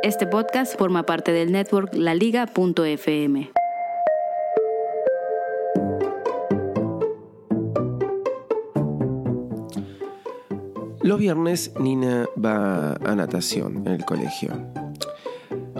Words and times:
Este 0.00 0.28
podcast 0.28 0.78
forma 0.78 1.02
parte 1.02 1.32
del 1.32 1.50
network 1.50 1.92
laliga.fm. 1.92 3.50
Los 11.02 11.18
viernes 11.18 11.72
Nina 11.80 12.26
va 12.36 12.92
a 12.92 13.14
natación 13.16 13.78
en 13.78 13.88
el 13.88 14.04
colegio. 14.04 14.52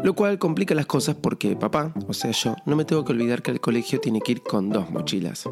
Lo 0.03 0.15
cual 0.15 0.41
complica 0.41 0.75
las 0.75 0.87
cosas 0.87 1.15
porque 1.15 1.55
papá, 1.55 1.95
o 2.09 2.13
sea 2.13 2.33
yo, 2.33 2.57
no 2.67 2.75
me 2.75 2.85
tengo 2.85 3.05
que 3.05 3.13
olvidar 3.13 3.41
que 3.41 3.53
el 3.53 3.61
colegio 3.61 4.01
tiene 4.01 4.21
que 4.21 4.33
ir 4.33 4.43
con 4.43 4.71
dos 4.71 4.91
mochilas. 4.91 5.49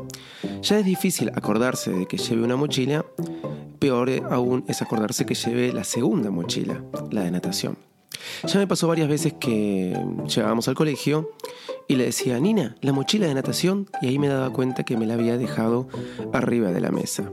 Ya 0.63 0.81
es 0.81 0.85
difícil 0.85 1.31
acordarse 1.37 1.93
de 1.93 2.07
que 2.07 2.19
lleve 2.19 2.43
una 2.43 2.57
mochila, 2.57 3.05
peor 3.79 4.11
aún 4.29 4.65
es 4.67 4.83
acordarse 4.83 5.25
que 5.25 5.37
lleve 5.37 5.73
la 5.73 5.85
segunda 5.85 6.33
mochila, 6.33 6.83
la 7.13 7.23
de 7.23 7.31
natación. 7.31 7.86
Ya 8.45 8.59
me 8.59 8.67
pasó 8.67 8.89
varias 8.89 9.09
veces 9.09 9.35
que 9.39 9.97
llegábamos 10.27 10.69
al 10.69 10.75
colegio 10.75 11.33
y 11.89 11.97
le 11.97 12.05
decía, 12.05 12.39
Nina, 12.39 12.77
la 12.81 12.93
mochila 12.93 13.27
de 13.27 13.35
natación, 13.35 13.89
y 14.03 14.09
ahí 14.09 14.19
me 14.19 14.29
daba 14.29 14.51
cuenta 14.53 14.85
que 14.85 14.97
me 14.97 15.07
la 15.07 15.15
había 15.15 15.37
dejado 15.37 15.89
arriba 16.33 16.73
de 16.73 16.81
la 16.81 16.91
mesa. 16.91 17.31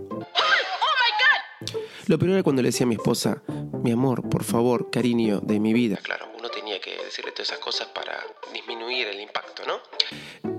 Lo 2.07 2.19
peor 2.19 2.31
era 2.31 2.43
cuando 2.43 2.61
le 2.61 2.69
decía 2.69 2.83
a 2.85 2.87
mi 2.87 2.95
esposa, 2.95 3.41
mi 3.81 3.91
amor, 3.91 4.27
por 4.27 4.43
favor, 4.43 4.89
cariño 4.91 5.39
de 5.39 5.59
mi 5.59 5.73
vida. 5.73 5.97
Claro, 6.03 6.27
uno 6.37 6.49
tenía 6.49 6.79
que 6.81 6.91
decirle 7.03 7.31
todas 7.31 7.49
esas 7.49 7.59
cosas 7.59 7.87
para 7.87 8.19
disminuir 8.53 9.07
el 9.07 9.21
impacto, 9.21 9.63
¿no? 9.65 9.79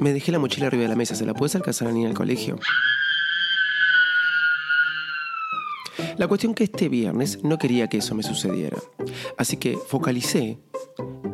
Me 0.00 0.12
dejé 0.14 0.33
la 0.33 0.38
mochila 0.38 0.68
arriba 0.68 0.84
de 0.84 0.88
la 0.88 0.96
mesa, 0.96 1.14
¿se 1.14 1.27
la 1.27 1.34
puedes 1.34 1.55
alcanzar 1.55 1.88
a 1.88 1.90
la 1.90 1.94
niña 1.94 2.08
al 2.08 2.14
colegio? 2.14 2.58
La 6.16 6.28
cuestión 6.28 6.54
que 6.54 6.64
este 6.64 6.88
viernes 6.88 7.42
no 7.42 7.58
quería 7.58 7.88
que 7.88 7.98
eso 7.98 8.14
me 8.14 8.22
sucediera. 8.22 8.78
Así 9.36 9.56
que 9.56 9.76
focalicé 9.76 10.58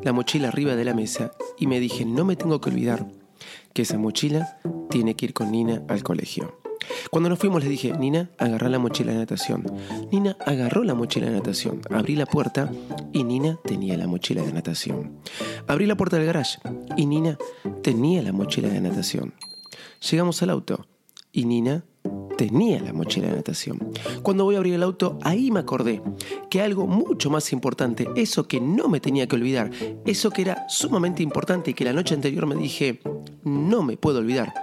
la 0.03 0.12
mochila 0.12 0.48
arriba 0.48 0.75
de 0.75 0.84
la 0.84 0.95
mesa 0.95 1.33
y 1.59 1.67
me 1.67 1.81
dije, 1.81 2.05
no 2.05 2.25
me 2.25 2.37
tengo 2.37 2.61
que 2.61 2.70
olvidar 2.70 3.06
que 3.75 3.83
esa 3.83 3.98
mochila 3.98 4.59
tiene 4.89 5.14
que 5.14 5.27
ir 5.27 5.33
con 5.34 5.53
Nina 5.53 5.83
al 5.89 6.03
colegio. 6.03 6.61
Cuando 7.11 7.28
nos 7.28 7.39
fuimos 7.39 7.62
le 7.62 7.69
dije, 7.69 7.92
Nina, 7.92 8.31
agarra 8.39 8.69
la 8.69 8.78
mochila 8.78 9.12
de 9.12 9.19
natación. 9.19 9.64
Nina 10.11 10.37
agarró 10.47 10.83
la 10.83 10.94
mochila 10.94 11.27
de 11.27 11.33
natación. 11.33 11.83
Abrí 11.91 12.17
la 12.17 12.27
puerta 12.27 12.70
y 13.12 13.25
Nina 13.25 13.59
tenía 13.65 13.97
la 13.97 14.06
mochila 14.06 14.42
de 14.42 14.53
natación. 14.53 15.19
Abrí 15.67 15.87
la 15.87 15.97
puerta 15.97 16.17
del 16.17 16.27
garage 16.27 16.59
y 16.97 17.06
Nina 17.06 17.37
tenía 17.83 18.22
la 18.22 18.33
mochila 18.33 18.69
de 18.69 18.81
natación. 18.81 19.34
Llegamos 20.11 20.42
al 20.42 20.50
auto 20.50 20.87
y 21.33 21.44
Nina 21.44 21.84
tenía 22.41 22.81
la 22.81 22.95
mochila 22.95 23.29
de 23.29 23.35
natación. 23.35 23.79
Cuando 24.23 24.45
voy 24.45 24.55
a 24.55 24.59
abrir 24.59 24.73
el 24.73 24.83
auto, 24.83 25.19
ahí 25.21 25.51
me 25.51 25.61
acordé 25.61 26.01
que 26.49 26.63
algo 26.63 26.87
mucho 26.87 27.29
más 27.29 27.53
importante, 27.53 28.09
eso 28.17 28.49
que 28.49 28.63
no 28.63 28.89
me 28.89 28.99
tenía 28.99 29.27
que 29.27 29.37
olvidar, 29.37 29.71
eso 30.07 30.31
que 30.31 30.41
era 30.41 30.65
sumamente 30.71 31.23
importante 31.23 31.73
y 31.73 31.75
que 31.75 31.85
la 31.85 31.93
noche 31.93 32.15
anterior 32.15 32.47
me 32.47 32.55
dije, 32.55 33.03
no 33.45 33.83
me 33.83 33.99
puedo 33.99 34.21
olvidar, 34.21 34.55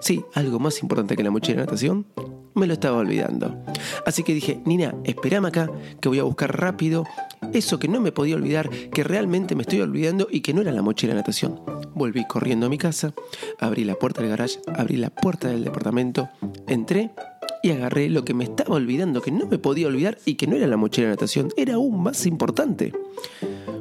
Sí, 0.00 0.24
algo 0.34 0.58
más 0.58 0.82
importante 0.82 1.14
que 1.14 1.22
la 1.22 1.30
mochila 1.30 1.60
de 1.60 1.66
natación, 1.66 2.06
me 2.54 2.66
lo 2.66 2.72
estaba 2.72 2.98
olvidando. 2.98 3.56
Así 4.04 4.24
que 4.24 4.34
dije, 4.34 4.60
Nina, 4.64 4.96
espérame 5.04 5.46
acá, 5.46 5.70
que 6.00 6.08
voy 6.08 6.18
a 6.18 6.24
buscar 6.24 6.60
rápido 6.60 7.04
eso 7.52 7.78
que 7.78 7.86
no 7.86 8.00
me 8.00 8.10
podía 8.10 8.34
olvidar, 8.34 8.68
que 8.68 9.04
realmente 9.04 9.54
me 9.54 9.62
estoy 9.62 9.80
olvidando 9.80 10.26
y 10.28 10.40
que 10.40 10.54
no 10.54 10.60
era 10.60 10.72
la 10.72 10.82
mochila 10.82 11.14
de 11.14 11.20
natación. 11.20 11.71
Volví 11.94 12.26
corriendo 12.26 12.66
a 12.66 12.68
mi 12.68 12.78
casa, 12.78 13.12
abrí 13.58 13.84
la 13.84 13.94
puerta 13.94 14.20
del 14.20 14.30
garage, 14.30 14.58
abrí 14.74 14.96
la 14.96 15.10
puerta 15.10 15.48
del 15.48 15.64
departamento, 15.64 16.28
entré 16.66 17.10
y 17.62 17.70
agarré 17.70 18.08
lo 18.08 18.24
que 18.24 18.34
me 18.34 18.44
estaba 18.44 18.74
olvidando, 18.74 19.20
que 19.20 19.30
no 19.30 19.46
me 19.46 19.58
podía 19.58 19.86
olvidar 19.86 20.18
y 20.24 20.34
que 20.34 20.46
no 20.46 20.56
era 20.56 20.66
la 20.66 20.76
mochila 20.76 21.06
de 21.06 21.12
natación, 21.12 21.50
era 21.56 21.74
aún 21.74 22.02
más 22.02 22.26
importante. 22.26 22.92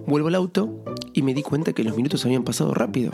Vuelvo 0.06 0.28
al 0.28 0.36
auto 0.36 0.84
y 1.14 1.22
me 1.22 1.34
di 1.34 1.42
cuenta 1.42 1.74
que 1.74 1.84
los 1.84 1.96
minutos 1.96 2.26
habían 2.26 2.44
pasado 2.44 2.74
rápido. 2.74 3.12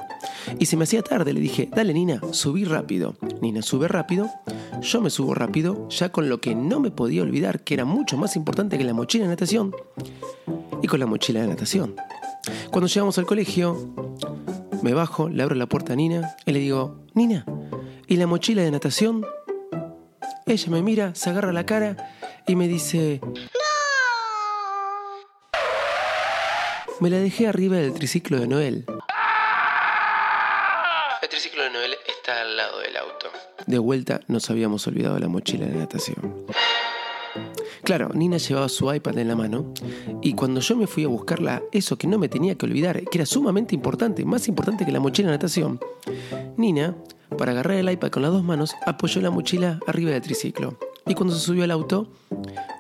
Y 0.59 0.66
se 0.66 0.78
me 0.78 0.84
hacía 0.84 1.02
tarde, 1.02 1.34
le 1.34 1.40
dije, 1.40 1.69
dale 1.74 1.94
Nina, 1.94 2.22
subí 2.31 2.64
rápido. 2.64 3.16
Nina 3.41 3.62
sube 3.62 3.88
rápido, 3.88 4.29
yo 4.81 5.02
me 5.02 5.09
subo 5.09 5.34
rápido, 5.34 5.88
ya 5.90 6.12
con 6.12 6.29
lo 6.29 6.41
que 6.41 6.56
no 6.56 6.79
me 6.79 6.91
podía 6.91 7.22
olvidar, 7.22 7.64
que 7.64 7.74
era 7.74 7.85
mucho 7.85 8.18
más 8.18 8.35
importante 8.35 8.78
que 8.78 8.84
la 8.84 8.94
mochila 8.94 9.25
de 9.25 9.29
natación, 9.29 9.74
y 10.81 10.88
con 10.88 11.00
la 11.00 11.06
mochila 11.06 11.41
de 11.41 11.47
natación. 11.47 11.96
Cuando 12.72 12.88
llegamos 12.88 13.18
al 13.18 13.25
colegio, 13.25 13.94
me 14.81 14.93
bajo, 14.93 15.29
le 15.29 15.43
abro 15.43 15.55
la 15.55 15.65
puerta 15.65 15.93
a 15.93 15.95
Nina 15.95 16.35
y 16.45 16.51
le 16.51 16.59
digo, 16.59 17.05
Nina, 17.13 17.45
¿y 18.07 18.17
la 18.17 18.27
mochila 18.27 18.61
de 18.61 18.71
natación? 18.71 19.25
Ella 20.45 20.71
me 20.71 20.81
mira, 20.81 21.15
se 21.15 21.29
agarra 21.29 21.51
la 21.51 21.65
cara 21.65 21.97
y 22.47 22.55
me 22.55 22.67
dice, 22.67 23.19
Me 26.99 27.11
la 27.11 27.19
dejé 27.19 27.47
arriba 27.47 27.75
del 27.75 27.93
triciclo 27.93 28.39
de 28.39 28.47
Noel. 28.47 28.85
El 31.21 31.29
triciclo 31.29 31.61
de 31.61 31.69
Noel 31.69 31.95
está 32.07 32.41
al 32.41 32.57
lado 32.57 32.79
del 32.79 32.97
auto. 32.97 33.27
De 33.67 33.77
vuelta 33.77 34.21
nos 34.27 34.49
habíamos 34.49 34.87
olvidado 34.87 35.19
la 35.19 35.27
mochila 35.27 35.67
de 35.67 35.75
natación. 35.75 36.47
Claro, 37.83 38.09
Nina 38.13 38.38
llevaba 38.38 38.69
su 38.69 38.93
iPad 38.93 39.17
en 39.17 39.27
la 39.27 39.35
mano 39.35 39.73
y 40.21 40.33
cuando 40.33 40.59
yo 40.59 40.75
me 40.75 40.88
fui 40.88 41.03
a 41.03 41.07
buscarla, 41.07 41.63
eso 41.71 41.97
que 41.97 42.07
no 42.07 42.17
me 42.17 42.29
tenía 42.29 42.55
que 42.55 42.65
olvidar, 42.65 43.03
que 43.03 43.17
era 43.17 43.25
sumamente 43.25 43.75
importante, 43.75 44.25
más 44.25 44.47
importante 44.47 44.85
que 44.85 44.91
la 44.91 44.99
mochila 44.99 45.29
de 45.29 45.35
natación, 45.35 45.79
Nina, 46.57 46.95
para 47.37 47.51
agarrar 47.51 47.77
el 47.77 47.89
iPad 47.89 48.09
con 48.09 48.21
las 48.23 48.31
dos 48.31 48.43
manos, 48.43 48.75
apoyó 48.85 49.21
la 49.21 49.29
mochila 49.29 49.79
arriba 49.87 50.11
del 50.11 50.21
triciclo. 50.21 50.77
Y 51.05 51.13
cuando 51.13 51.33
se 51.33 51.41
subió 51.41 51.63
al 51.63 51.71
auto, 51.71 52.11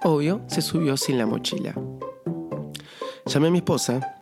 obvio, 0.03 0.41
se 0.47 0.61
subió 0.61 0.97
sin 0.97 1.17
la 1.17 1.25
mochila. 1.25 1.73
Llamé 3.25 3.47
a 3.47 3.51
mi 3.51 3.57
esposa. 3.59 4.21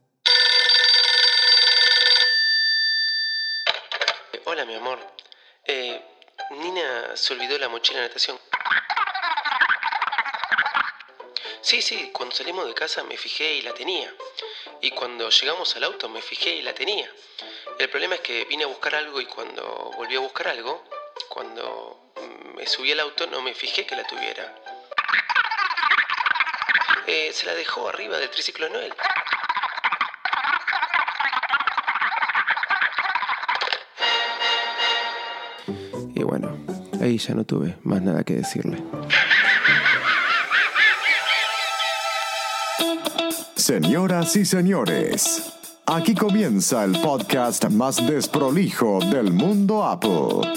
Hola, 4.46 4.66
mi 4.66 4.76
amor. 4.76 5.00
Eh, 5.66 6.02
Nina 6.62 7.16
se 7.16 7.34
olvidó 7.34 7.58
la 7.58 7.70
mochila 7.70 8.02
de 8.02 8.08
natación. 8.08 8.38
Sí, 11.76 11.82
sí, 11.82 12.10
cuando 12.14 12.34
salimos 12.34 12.66
de 12.68 12.74
casa 12.74 13.04
me 13.04 13.18
fijé 13.18 13.56
y 13.56 13.62
la 13.62 13.74
tenía. 13.74 14.10
Y 14.82 14.92
cuando 14.92 15.30
llegamos 15.30 15.76
al 15.76 15.84
auto 15.84 16.08
me 16.08 16.22
fijé 16.22 16.56
y 16.56 16.62
la 16.62 16.74
tenía. 16.74 17.12
El 17.78 17.90
problema 17.90 18.16
es 18.16 18.22
que 18.22 18.46
vine 18.46 18.64
a 18.64 18.68
buscar 18.68 18.96
algo 18.96 19.20
y 19.20 19.26
cuando 19.26 19.92
volví 19.98 20.16
a 20.16 20.22
buscar 20.22 20.48
algo, 20.48 20.86
cuando 21.28 22.14
me 22.56 22.66
subí 22.66 22.94
al 22.94 23.02
auto 23.02 23.28
no 23.28 23.42
me 23.42 23.54
fijé 23.54 23.86
que 23.86 23.94
la 23.94 24.08
tuviera. 24.08 24.56
Eh, 27.08 27.32
se 27.34 27.46
la 27.46 27.54
dejó 27.54 27.90
arriba 27.90 28.20
del 28.20 28.30
triciclo 28.30 28.70
Noel. 28.70 28.94
Y 36.16 36.24
bueno, 36.24 36.58
ahí 37.02 37.18
ya 37.18 37.34
no 37.34 37.44
tuve 37.44 37.76
más 37.84 38.02
nada 38.02 38.24
que 38.24 38.36
decirle. 38.36 38.82
Señoras 43.66 44.36
y 44.36 44.46
señores, 44.46 45.42
aquí 45.88 46.14
comienza 46.14 46.84
el 46.84 46.92
podcast 47.02 47.66
más 47.72 47.96
desprolijo 48.06 49.00
del 49.00 49.34
mundo 49.34 49.84
Apple. 49.84 50.48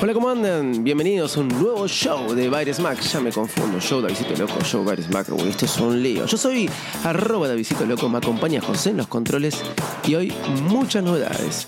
Hola, 0.00 0.14
¿cómo 0.14 0.28
andan? 0.30 0.84
Bienvenidos 0.84 1.36
a 1.36 1.40
un 1.40 1.48
nuevo 1.48 1.88
show 1.88 2.34
de 2.34 2.48
Virus 2.48 2.78
Mac. 2.78 3.00
Ya 3.00 3.18
me 3.18 3.32
confundo, 3.32 3.80
show 3.80 4.00
Davidito 4.00 4.36
Loco, 4.36 4.60
show 4.62 4.84
Virus 4.84 5.10
Mac. 5.10 5.26
Uy, 5.32 5.48
esto 5.48 5.64
es 5.64 5.76
un 5.78 6.00
lío. 6.00 6.24
Yo 6.24 6.36
soy 6.36 6.70
arroba 7.02 7.48
Davidito 7.48 7.84
Loco, 7.84 8.08
me 8.08 8.18
acompaña 8.18 8.60
José 8.60 8.90
en 8.90 8.98
los 8.98 9.08
controles 9.08 9.60
y 10.06 10.14
hoy 10.14 10.32
muchas 10.68 11.02
novedades. 11.02 11.66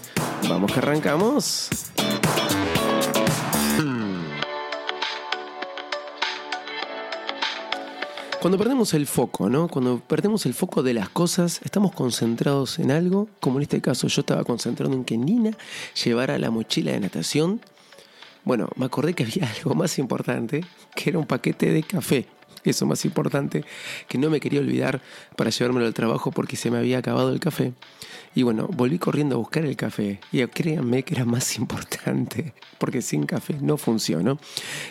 Vamos 0.49 0.71
que 0.71 0.79
arrancamos. 0.79 1.71
Cuando 8.43 8.59
perdemos 8.59 8.93
el 8.95 9.07
foco, 9.07 9.49
¿no? 9.49 9.69
Cuando 9.69 10.01
perdemos 10.01 10.47
el 10.47 10.55
foco 10.55 10.83
de 10.83 10.95
las 10.95 11.09
cosas, 11.09 11.61
estamos 11.63 11.93
concentrados 11.93 12.81
en 12.81 12.91
algo, 12.91 13.29
como 13.39 13.59
en 13.59 13.63
este 13.63 13.81
caso 13.81 14.09
yo 14.09 14.23
estaba 14.23 14.43
concentrado 14.43 14.93
en 14.95 15.05
que 15.05 15.17
Nina 15.17 15.53
llevara 16.03 16.37
la 16.39 16.51
mochila 16.51 16.91
de 16.91 16.99
natación. 16.99 17.61
Bueno, 18.43 18.69
me 18.75 18.87
acordé 18.87 19.15
que 19.15 19.23
había 19.23 19.49
algo 19.57 19.77
más 19.77 19.97
importante, 20.01 20.65
que 20.97 21.11
era 21.11 21.21
un 21.21 21.27
paquete 21.27 21.71
de 21.71 21.85
café. 21.85 22.27
eso 22.65 22.85
más 22.85 23.05
importante, 23.05 23.65
que 24.09 24.19
no 24.19 24.29
me 24.29 24.41
quería 24.41 24.59
olvidar 24.59 25.01
para 25.37 25.51
llevármelo 25.51 25.87
al 25.87 25.95
trabajo 25.95 26.33
porque 26.33 26.57
se 26.57 26.69
me 26.73 26.79
había 26.79 26.99
acabado 26.99 27.33
el 27.33 27.39
café. 27.39 27.75
Y 28.35 28.43
bueno, 28.43 28.67
volví 28.67 28.99
corriendo 28.99 29.37
a 29.37 29.39
buscar 29.39 29.65
el 29.65 29.77
café. 29.77 30.19
Y 30.33 30.45
créanme 30.49 31.05
que 31.05 31.15
era 31.15 31.25
más 31.25 31.57
importante, 31.59 32.55
porque 32.79 33.03
sin 33.03 33.25
café 33.25 33.57
no 33.61 33.77
funcionó. 33.77 34.41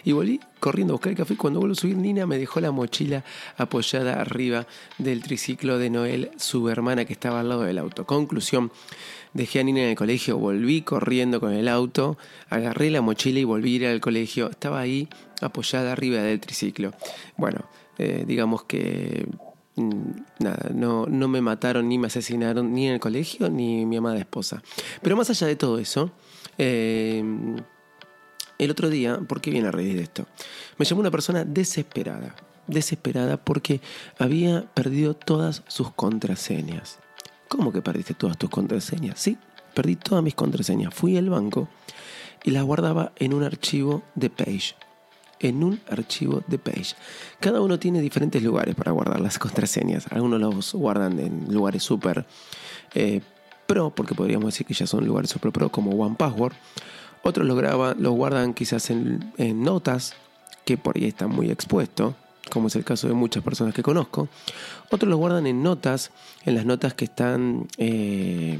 Y 0.05 0.13
volví 0.13 0.39
corriendo 0.61 0.93
a 0.93 0.95
buscar 0.95 1.11
el 1.11 1.17
café. 1.17 1.35
Cuando 1.35 1.59
vuelvo 1.59 1.73
a 1.73 1.75
subir, 1.75 1.97
Nina 1.97 2.25
me 2.25 2.37
dejó 2.37 2.61
la 2.61 2.71
mochila 2.71 3.25
apoyada 3.57 4.21
arriba 4.21 4.65
del 4.97 5.21
triciclo 5.21 5.77
de 5.77 5.89
Noel, 5.89 6.31
su 6.37 6.69
hermana 6.69 7.03
que 7.03 7.11
estaba 7.11 7.41
al 7.41 7.49
lado 7.49 7.63
del 7.63 7.77
auto. 7.77 8.05
Conclusión, 8.05 8.71
dejé 9.33 9.59
a 9.59 9.63
Nina 9.63 9.81
en 9.81 9.89
el 9.89 9.95
colegio, 9.95 10.37
volví 10.37 10.83
corriendo 10.83 11.41
con 11.41 11.51
el 11.51 11.67
auto, 11.67 12.17
agarré 12.49 12.89
la 12.89 13.01
mochila 13.01 13.39
y 13.39 13.43
volví 13.43 13.73
a 13.73 13.75
ir 13.75 13.87
al 13.87 13.99
colegio. 13.99 14.49
Estaba 14.49 14.79
ahí 14.79 15.09
apoyada 15.41 15.91
arriba 15.91 16.21
del 16.21 16.39
triciclo. 16.39 16.93
Bueno, 17.35 17.65
eh, 17.97 18.23
digamos 18.25 18.63
que 18.63 19.27
Mm, 19.75 20.23
nada, 20.39 20.69
no, 20.73 21.05
no 21.05 21.27
me 21.29 21.39
mataron 21.39 21.87
ni 21.87 21.97
me 21.97 22.07
asesinaron 22.07 22.73
ni 22.73 22.87
en 22.87 22.93
el 22.93 22.99
colegio 22.99 23.49
ni 23.49 23.85
mi 23.85 23.97
amada 23.97 24.19
esposa. 24.19 24.61
Pero 25.01 25.15
más 25.15 25.29
allá 25.29 25.47
de 25.47 25.55
todo 25.55 25.79
eso, 25.79 26.11
eh, 26.57 27.23
el 28.63 28.71
otro 28.71 28.89
día, 28.89 29.17
¿por 29.27 29.41
qué 29.41 29.49
viene 29.49 29.69
a 29.69 29.71
reír 29.71 29.95
de 29.95 30.03
esto? 30.03 30.27
Me 30.77 30.85
llamó 30.85 31.01
una 31.01 31.09
persona 31.09 31.43
desesperada, 31.43 32.35
desesperada 32.67 33.37
porque 33.37 33.81
había 34.19 34.65
perdido 34.73 35.15
todas 35.15 35.63
sus 35.67 35.91
contraseñas. 35.91 36.99
¿Cómo 37.47 37.73
que 37.73 37.81
perdiste 37.81 38.13
todas 38.13 38.37
tus 38.37 38.51
contraseñas? 38.51 39.19
Sí, 39.19 39.37
perdí 39.73 39.95
todas 39.95 40.23
mis 40.23 40.35
contraseñas. 40.35 40.93
Fui 40.93 41.17
al 41.17 41.29
banco 41.29 41.69
y 42.43 42.51
las 42.51 42.63
guardaba 42.63 43.13
en 43.17 43.33
un 43.33 43.43
archivo 43.43 44.03
de 44.13 44.29
Page 44.29 44.75
en 45.39 45.63
un 45.63 45.79
archivo 45.89 46.43
de 46.45 46.59
Page. 46.59 46.93
Cada 47.39 47.61
uno 47.61 47.79
tiene 47.79 47.99
diferentes 47.99 48.43
lugares 48.43 48.75
para 48.75 48.91
guardar 48.91 49.19
las 49.19 49.39
contraseñas. 49.39 50.05
Algunos 50.11 50.39
los 50.39 50.73
guardan 50.73 51.19
en 51.19 51.51
lugares 51.51 51.81
súper 51.81 52.27
eh, 52.93 53.21
pro, 53.65 53.89
porque 53.89 54.13
podríamos 54.13 54.45
decir 54.45 54.67
que 54.67 54.75
ya 54.75 54.85
son 54.85 55.03
lugares 55.03 55.31
super 55.31 55.51
pro 55.51 55.69
como 55.69 55.91
One 55.91 56.15
Password. 56.15 56.53
Otros 57.23 57.45
los, 57.45 57.97
los 57.97 58.13
guardan 58.13 58.53
quizás 58.53 58.89
en, 58.89 59.31
notas, 59.63 60.15
que 60.65 60.77
por 60.77 60.97
ahí 60.97 61.05
están 61.05 61.29
muy 61.29 61.51
expuestos, 61.51 62.15
como 62.49 62.67
es 62.67 62.75
el 62.75 62.83
caso 62.83 63.07
de 63.07 63.13
muchas 63.13 63.43
personas 63.43 63.73
que 63.73 63.83
conozco. 63.83 64.27
Otros 64.89 65.09
los 65.09 65.19
guardan 65.19 65.45
en 65.47 65.61
notas, 65.61 66.11
en 66.45 66.55
las 66.55 66.65
notas 66.65 66.93
que 66.93 67.05
están 67.05 67.67
eh, 67.77 68.59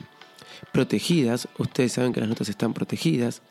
protegidas. 0.72 1.48
Ustedes 1.58 1.94
saben 1.94 2.14
que 2.14 2.20
las 2.20 2.30
notas 2.30 2.50
están 2.50 2.74
protegidas. 2.74 3.42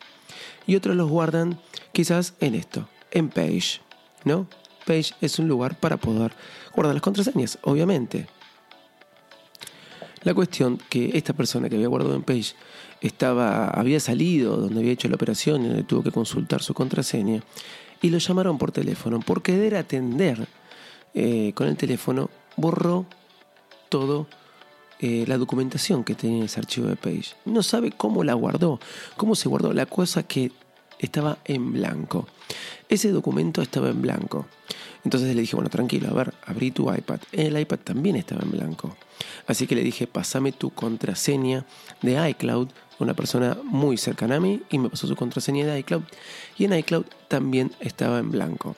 Y 0.65 0.75
otros 0.75 0.95
los 0.95 1.09
guardan 1.09 1.59
quizás 1.91 2.33
en 2.39 2.55
esto, 2.55 2.87
en 3.11 3.29
Page, 3.29 3.81
¿no? 4.23 4.47
Page 4.85 5.13
es 5.21 5.39
un 5.39 5.47
lugar 5.47 5.79
para 5.79 5.97
poder 5.97 6.33
guardar 6.73 6.95
las 6.95 7.03
contraseñas, 7.03 7.59
obviamente. 7.63 8.27
La 10.23 10.33
cuestión 10.33 10.79
que 10.89 11.17
esta 11.17 11.33
persona 11.33 11.67
que 11.67 11.75
había 11.75 11.87
guardado 11.87 12.15
en 12.15 12.23
Page 12.23 12.53
estaba, 13.01 13.67
había 13.67 13.99
salido 13.99 14.57
donde 14.57 14.79
había 14.79 14.91
hecho 14.91 15.09
la 15.09 15.15
operación 15.15 15.63
donde 15.63 15.83
tuvo 15.83 16.03
que 16.03 16.11
consultar 16.11 16.61
su 16.61 16.73
contraseña 16.73 17.41
y 18.01 18.09
lo 18.09 18.19
llamaron 18.19 18.57
por 18.57 18.71
teléfono. 18.71 19.19
Por 19.19 19.41
querer 19.41 19.75
atender 19.75 20.47
eh, 21.13 21.53
con 21.55 21.67
el 21.67 21.77
teléfono, 21.77 22.29
borró 22.55 23.05
todo 23.89 24.27
eh, 24.99 25.25
la 25.27 25.37
documentación 25.39 26.03
que 26.03 26.13
tenía 26.13 26.37
en 26.37 26.43
ese 26.43 26.59
archivo 26.59 26.87
de 26.87 26.95
Page. 26.95 27.33
No 27.45 27.63
sabe 27.63 27.91
cómo 27.91 28.23
la 28.23 28.35
guardó, 28.35 28.79
cómo 29.17 29.33
se 29.35 29.49
guardó. 29.49 29.73
La 29.73 29.87
cosa 29.87 30.23
que 30.23 30.51
estaba 30.99 31.39
en 31.45 31.73
blanco. 31.73 32.27
Ese 32.87 33.09
documento 33.09 33.61
estaba 33.63 33.89
en 33.89 34.01
blanco. 34.01 34.45
Entonces 35.03 35.35
le 35.35 35.41
dije, 35.41 35.55
bueno, 35.55 35.69
tranquilo, 35.69 36.09
a 36.09 36.13
ver, 36.13 36.33
abrí 36.45 36.71
tu 36.71 36.93
iPad. 36.93 37.19
El 37.31 37.59
iPad 37.59 37.79
también 37.83 38.15
estaba 38.15 38.41
en 38.43 38.51
blanco. 38.51 38.95
Así 39.47 39.67
que 39.67 39.75
le 39.75 39.83
dije, 39.83 40.07
pasame 40.07 40.51
tu 40.51 40.69
contraseña 40.71 41.65
de 42.01 42.29
iCloud, 42.29 42.69
una 42.99 43.13
persona 43.15 43.57
muy 43.63 43.97
cercana 43.97 44.35
a 44.35 44.39
mí, 44.39 44.61
y 44.69 44.77
me 44.77 44.89
pasó 44.89 45.07
su 45.07 45.15
contraseña 45.15 45.65
de 45.65 45.79
iCloud. 45.79 46.03
Y 46.57 46.65
en 46.65 46.73
iCloud 46.73 47.05
también 47.27 47.71
estaba 47.79 48.19
en 48.19 48.31
blanco. 48.31 48.75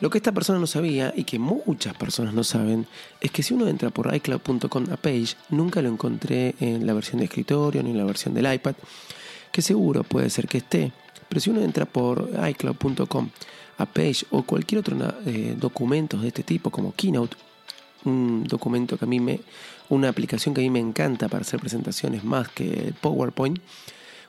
Lo 0.00 0.10
que 0.10 0.18
esta 0.18 0.32
persona 0.32 0.60
no 0.60 0.68
sabía 0.68 1.12
y 1.16 1.24
que 1.24 1.40
muchas 1.40 1.94
personas 1.94 2.32
no 2.32 2.44
saben 2.44 2.86
es 3.20 3.32
que 3.32 3.42
si 3.42 3.54
uno 3.54 3.66
entra 3.66 3.90
por 3.90 4.14
iCloud.com 4.14 4.86
a 4.92 4.96
page, 4.96 5.34
nunca 5.48 5.82
lo 5.82 5.88
encontré 5.88 6.54
en 6.60 6.86
la 6.86 6.92
versión 6.92 7.18
de 7.18 7.24
escritorio 7.24 7.82
ni 7.82 7.90
en 7.90 7.98
la 7.98 8.04
versión 8.04 8.32
del 8.32 8.52
iPad, 8.52 8.76
que 9.50 9.60
seguro 9.60 10.04
puede 10.04 10.30
ser 10.30 10.46
que 10.46 10.58
esté, 10.58 10.92
pero 11.28 11.40
si 11.40 11.50
uno 11.50 11.62
entra 11.62 11.84
por 11.84 12.30
iCloud.com 12.48 13.30
a 13.78 13.86
Page 13.86 14.26
o 14.30 14.42
cualquier 14.42 14.80
otro 14.80 14.96
eh, 15.24 15.54
documento 15.58 16.18
de 16.18 16.28
este 16.28 16.42
tipo 16.42 16.70
como 16.70 16.94
Keynote, 16.94 17.36
un 18.04 18.44
documento 18.44 18.98
que 18.98 19.04
a 19.04 19.08
mí 19.08 19.20
me, 19.20 19.40
una 19.88 20.08
aplicación 20.08 20.54
que 20.54 20.60
a 20.60 20.64
mí 20.64 20.70
me 20.70 20.80
encanta 20.80 21.28
para 21.28 21.42
hacer 21.42 21.60
presentaciones 21.60 22.24
más 22.24 22.48
que 22.48 22.92
PowerPoint, 23.00 23.58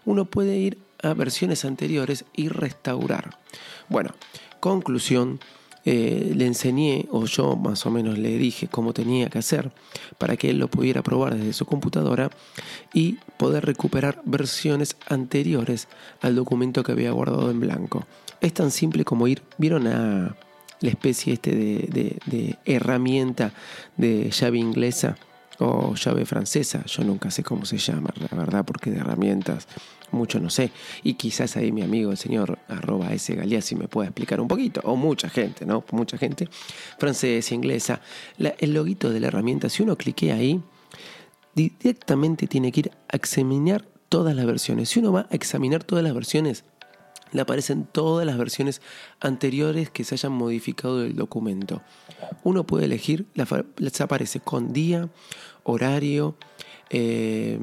uno 0.05 0.25
puede 0.25 0.57
ir 0.57 0.77
a 1.01 1.13
versiones 1.13 1.65
anteriores 1.65 2.25
y 2.35 2.49
restaurar. 2.49 3.37
Bueno, 3.89 4.11
conclusión, 4.59 5.39
eh, 5.85 6.33
le 6.35 6.45
enseñé, 6.45 7.07
o 7.09 7.25
yo 7.25 7.55
más 7.55 7.85
o 7.85 7.91
menos 7.91 8.17
le 8.17 8.37
dije 8.37 8.67
cómo 8.67 8.93
tenía 8.93 9.29
que 9.29 9.39
hacer 9.39 9.71
para 10.17 10.35
que 10.35 10.49
él 10.49 10.59
lo 10.59 10.67
pudiera 10.67 11.01
probar 11.01 11.35
desde 11.35 11.53
su 11.53 11.65
computadora 11.65 12.29
y 12.93 13.17
poder 13.37 13.65
recuperar 13.65 14.21
versiones 14.25 14.97
anteriores 15.07 15.87
al 16.21 16.35
documento 16.35 16.83
que 16.83 16.91
había 16.91 17.11
guardado 17.11 17.49
en 17.49 17.59
blanco. 17.61 18.05
Es 18.41 18.53
tan 18.53 18.71
simple 18.71 19.03
como 19.03 19.27
ir, 19.27 19.41
¿vieron 19.57 19.87
a 19.87 20.35
la 20.81 20.89
especie 20.89 21.33
este 21.33 21.51
de, 21.51 22.57
herramienta 22.65 23.53
de 23.97 24.31
llave 24.31 24.57
inglesa 24.59 25.17
o 25.59 25.93
llave 25.95 26.25
francesa? 26.25 26.85
Yo 26.85 27.03
nunca 27.03 27.31
sé 27.31 27.43
cómo 27.43 27.65
se 27.65 27.77
llama, 27.77 28.13
la 28.17 28.37
verdad, 28.37 28.63
porque 28.63 28.91
de 28.91 28.99
herramientas 28.99 29.67
mucho 30.11 30.39
no 30.39 30.49
sé. 30.49 30.71
Y 31.03 31.15
quizás 31.15 31.57
ahí 31.57 31.71
mi 31.71 31.81
amigo, 31.81 32.11
el 32.11 32.17
señor 32.17 32.59
arroba 32.67 33.13
S. 33.13 33.61
si 33.61 33.75
me 33.75 33.87
puede 33.87 34.07
explicar 34.07 34.39
un 34.39 34.47
poquito, 34.47 34.79
o 34.85 34.95
mucha 34.95 35.29
gente, 35.29 35.65
¿no? 35.65 35.83
Mucha 35.91 36.17
gente, 36.17 36.47
francesa, 36.97 37.53
inglesa. 37.53 38.01
el 38.37 38.73
loguito 38.73 39.09
de 39.09 39.19
la 39.19 39.27
herramienta, 39.27 39.69
si 39.69 39.83
uno 39.83 39.97
clique 39.97 40.31
ahí, 40.31 40.61
directamente 41.55 42.47
tiene 42.47 42.71
que 42.71 42.79
ir 42.81 42.91
a 43.11 43.17
examinar 43.17 43.85
todas 44.07 44.33
las 44.33 44.45
versiones. 44.45 44.89
Si 44.89 44.99
uno 44.99 45.11
va 45.11 45.27
a 45.29 45.35
examinar 45.35 45.83
todas 45.83 46.03
las 46.03 46.13
versiones, 46.13 46.63
le 47.31 47.41
aparecen 47.41 47.85
todas 47.85 48.25
las 48.25 48.37
versiones 48.37 48.81
anteriores 49.19 49.89
que 49.89 50.03
se 50.03 50.15
hayan 50.15 50.31
modificado 50.31 50.99
del 50.99 51.15
documento. 51.15 51.81
Uno 52.43 52.65
puede 52.65 52.85
elegir, 52.85 53.25
les 53.77 54.01
aparece 54.01 54.39
con 54.39 54.73
día, 54.73 55.09
horario, 55.63 56.35
eh, 56.91 57.59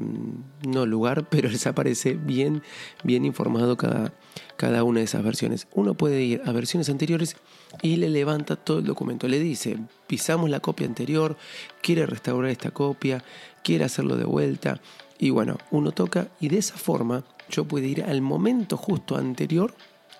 no 0.65 0.85
lugar, 0.85 1.27
pero 1.29 1.49
les 1.49 1.67
aparece 1.67 2.13
bien, 2.13 2.63
bien 3.03 3.25
informado 3.25 3.77
cada, 3.77 4.13
cada 4.55 4.83
una 4.83 4.99
de 4.99 5.05
esas 5.05 5.23
versiones. 5.23 5.67
Uno 5.73 5.93
puede 5.95 6.21
ir 6.21 6.41
a 6.45 6.51
versiones 6.51 6.89
anteriores 6.89 7.35
y 7.81 7.97
le 7.97 8.09
levanta 8.09 8.55
todo 8.55 8.79
el 8.79 8.85
documento. 8.85 9.27
Le 9.27 9.39
dice, 9.39 9.77
pisamos 10.07 10.49
la 10.49 10.59
copia 10.59 10.87
anterior, 10.87 11.37
quiere 11.81 12.05
restaurar 12.05 12.49
esta 12.49 12.71
copia, 12.71 13.23
quiere 13.63 13.83
hacerlo 13.83 14.15
de 14.15 14.25
vuelta. 14.25 14.79
Y 15.19 15.29
bueno, 15.31 15.57
uno 15.71 15.91
toca 15.91 16.27
y 16.39 16.49
de 16.49 16.59
esa 16.59 16.77
forma 16.77 17.23
yo 17.49 17.65
puedo 17.65 17.85
ir 17.85 18.03
al 18.03 18.21
momento 18.21 18.77
justo 18.77 19.17
anterior, 19.17 19.73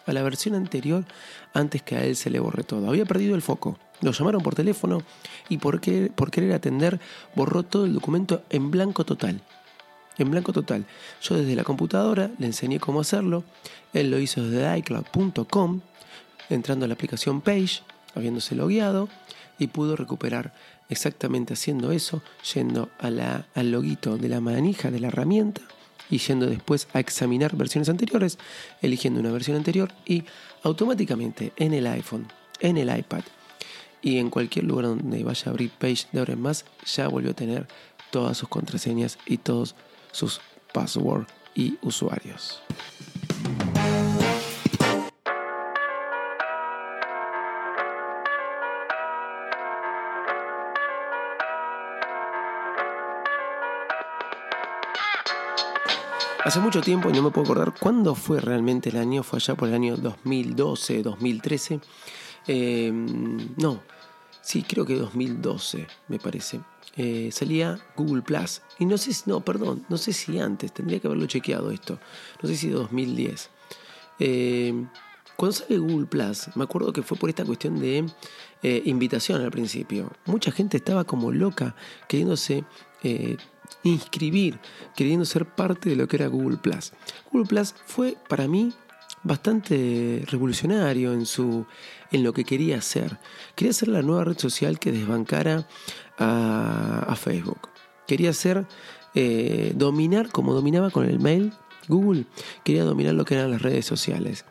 a 0.06 0.14
la 0.14 0.24
versión 0.24 0.56
anterior, 0.56 1.06
antes 1.54 1.82
que 1.82 1.96
a 1.96 2.04
él 2.04 2.16
se 2.16 2.30
le 2.30 2.40
borre 2.40 2.64
todo. 2.64 2.88
Había 2.88 3.06
perdido 3.06 3.36
el 3.36 3.42
foco. 3.42 3.78
Lo 4.02 4.12
llamaron 4.12 4.42
por 4.42 4.56
teléfono 4.56 5.02
y 5.50 5.58
por, 5.58 5.82
por 6.16 6.32
querer 6.32 6.54
atender 6.54 7.00
borró 7.36 7.64
todo 7.64 7.86
el 7.86 7.94
documento 7.94 8.44
en 8.50 8.72
blanco 8.72 9.06
total. 9.06 9.42
En 10.18 10.32
blanco 10.32 10.54
total. 10.54 10.86
Yo 11.22 11.36
desde 11.36 11.56
la 11.56 11.64
computadora 11.64 12.32
le 12.40 12.48
enseñé 12.48 12.80
cómo 12.80 13.02
hacerlo. 13.02 13.44
Él 13.94 14.10
lo 14.10 14.20
hizo 14.20 14.44
desde 14.44 14.78
iCloud.com, 14.80 15.82
entrando 16.50 16.86
a 16.86 16.88
la 16.88 16.94
aplicación 16.94 17.42
Page, 17.42 17.82
habiéndose 18.16 18.56
logueado, 18.56 19.10
y 19.60 19.68
pudo 19.68 19.96
recuperar 19.96 20.54
exactamente 20.90 21.54
haciendo 21.54 21.92
eso, 21.92 22.22
yendo 22.54 22.90
a 23.00 23.10
la, 23.10 23.48
al 23.56 23.72
loguito 23.72 24.18
de 24.18 24.30
la 24.30 24.42
manija 24.42 24.92
de 24.92 25.00
la 25.00 25.08
herramienta 25.08 25.62
y 26.10 26.20
yendo 26.20 26.46
después 26.46 26.88
a 26.94 27.00
examinar 27.00 27.56
versiones 27.56 27.90
anteriores, 27.90 28.38
eligiendo 28.82 29.20
una 29.20 29.32
versión 29.32 29.58
anterior 29.58 29.92
y 30.06 30.24
automáticamente 30.64 31.54
en 31.58 31.74
el 31.74 31.88
iPhone, 31.88 32.28
en 32.60 32.78
el 32.78 32.96
iPad 32.96 33.24
y 34.02 34.20
en 34.20 34.30
cualquier 34.30 34.66
lugar 34.66 34.86
donde 34.86 35.24
vaya 35.24 35.44
a 35.48 35.50
abrir 35.50 35.72
Page 35.72 36.08
de 36.12 36.20
ahora 36.20 36.34
en 36.34 36.42
más, 36.42 36.66
ya 36.86 37.08
volvió 37.08 37.32
a 37.32 37.36
tener 37.36 37.68
todas 38.12 38.38
sus 38.38 38.48
contraseñas 38.48 39.18
y 39.26 39.38
todos 39.38 39.76
sus 40.12 40.40
passwords 40.74 41.28
y 41.56 41.78
usuarios. 41.82 42.62
Hace 56.48 56.62
mucho 56.62 56.80
tiempo, 56.80 57.10
y 57.10 57.12
no 57.12 57.24
me 57.24 57.30
puedo 57.30 57.44
acordar 57.44 57.74
cuándo 57.78 58.16
fue 58.16 58.40
realmente 58.40 58.88
el 58.88 58.96
año, 58.96 59.22
fue 59.22 59.36
allá 59.36 59.56
por 59.56 59.68
el 59.68 59.74
año 59.74 59.98
2012, 59.98 61.04
2013. 61.04 61.82
Eh, 62.48 62.90
no, 62.94 63.84
sí, 64.42 64.64
creo 64.64 64.86
que 64.86 64.96
2012, 64.96 65.86
me 66.08 66.20
parece, 66.20 66.62
eh, 66.96 67.32
salía 67.34 67.78
Google 67.98 68.22
Plus. 68.22 68.62
Y 68.80 68.86
no 68.86 68.98
sé 68.98 69.12
si, 69.12 69.30
no, 69.30 69.42
perdón, 69.42 69.86
no 69.90 69.98
sé 69.98 70.14
si 70.14 70.40
antes, 70.40 70.72
tendría 70.72 71.02
que 71.02 71.08
haberlo 71.08 71.26
chequeado 71.26 71.70
esto. 71.70 72.00
No 72.42 72.48
sé 72.48 72.56
si 72.56 72.70
2010. 72.70 73.50
Eh, 74.20 74.86
cuando 75.36 75.52
sale 75.52 75.78
Google 75.80 76.06
Plus, 76.06 76.48
me 76.56 76.64
acuerdo 76.64 76.94
que 76.94 77.04
fue 77.04 77.18
por 77.18 77.28
esta 77.28 77.44
cuestión 77.44 77.78
de 77.78 78.06
eh, 78.64 78.84
invitación 78.86 79.42
al 79.42 79.52
principio. 79.52 80.14
Mucha 80.24 80.54
gente 80.54 80.78
estaba 80.78 81.04
como 81.04 81.30
loca 81.30 81.76
queriéndose 82.08 82.64
inscribir, 83.84 84.60
queriendo 84.96 85.26
ser 85.26 85.46
parte 85.46 85.90
de 85.90 85.96
lo 85.96 86.08
que 86.08 86.18
era 86.18 86.28
Google 86.28 86.58
Plus. 86.58 86.94
Google 87.32 87.48
Plus 87.48 87.76
fue 87.86 88.18
para 88.28 88.48
mí 88.48 88.74
bastante 89.24 90.24
revolucionario 90.28 91.14
en, 91.14 91.26
su, 91.26 91.66
en 92.12 92.24
lo 92.24 92.34
que 92.34 92.44
quería 92.44 92.78
hacer. 92.78 93.18
Quería 93.56 93.74
ser 93.74 93.90
la 93.90 94.02
nueva 94.02 94.24
red 94.24 94.38
social 94.38 94.80
que 94.80 94.92
desbancara 94.92 95.68
a, 96.18 97.16
Facebook. 97.16 97.70
Quería 98.08 98.34
ser, 98.34 98.66
eh, 99.16 99.74
dominar 99.76 100.30
como 100.30 100.54
dominaba 100.54 100.92
con 100.92 101.06
el 101.06 101.20
mail 101.20 101.54
Google, 101.88 102.26
quería 102.64 102.84
dominar 102.84 103.14
lo 103.14 103.26
que 103.26 103.36
eran 103.36 103.52
las 103.52 103.62
redes 103.62 103.86
sociales. 103.86 104.46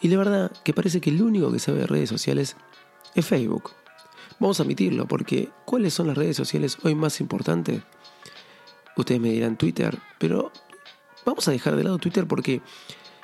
Y 0.00 0.08
la 0.08 0.18
verdad 0.18 0.52
que 0.64 0.74
parece 0.74 1.00
que 1.00 1.10
el 1.10 1.22
único 1.22 1.50
que 1.50 1.58
sabe 1.58 1.80
de 1.80 1.86
redes 1.86 2.08
sociales 2.08 2.56
es 3.14 3.26
Facebook. 3.26 3.72
Vamos 4.38 4.60
a 4.60 4.64
admitirlo, 4.64 5.06
porque 5.06 5.50
¿cuáles 5.64 5.94
son 5.94 6.08
las 6.08 6.18
redes 6.18 6.36
sociales 6.36 6.78
hoy 6.82 6.94
más 6.94 7.20
importantes? 7.20 7.82
Ustedes 8.96 9.20
me 9.20 9.30
dirán 9.30 9.56
Twitter, 9.56 9.98
pero 10.18 10.52
vamos 11.24 11.46
a 11.48 11.50
dejar 11.50 11.76
de 11.76 11.84
lado 11.84 11.98
Twitter 11.98 12.26
porque 12.26 12.62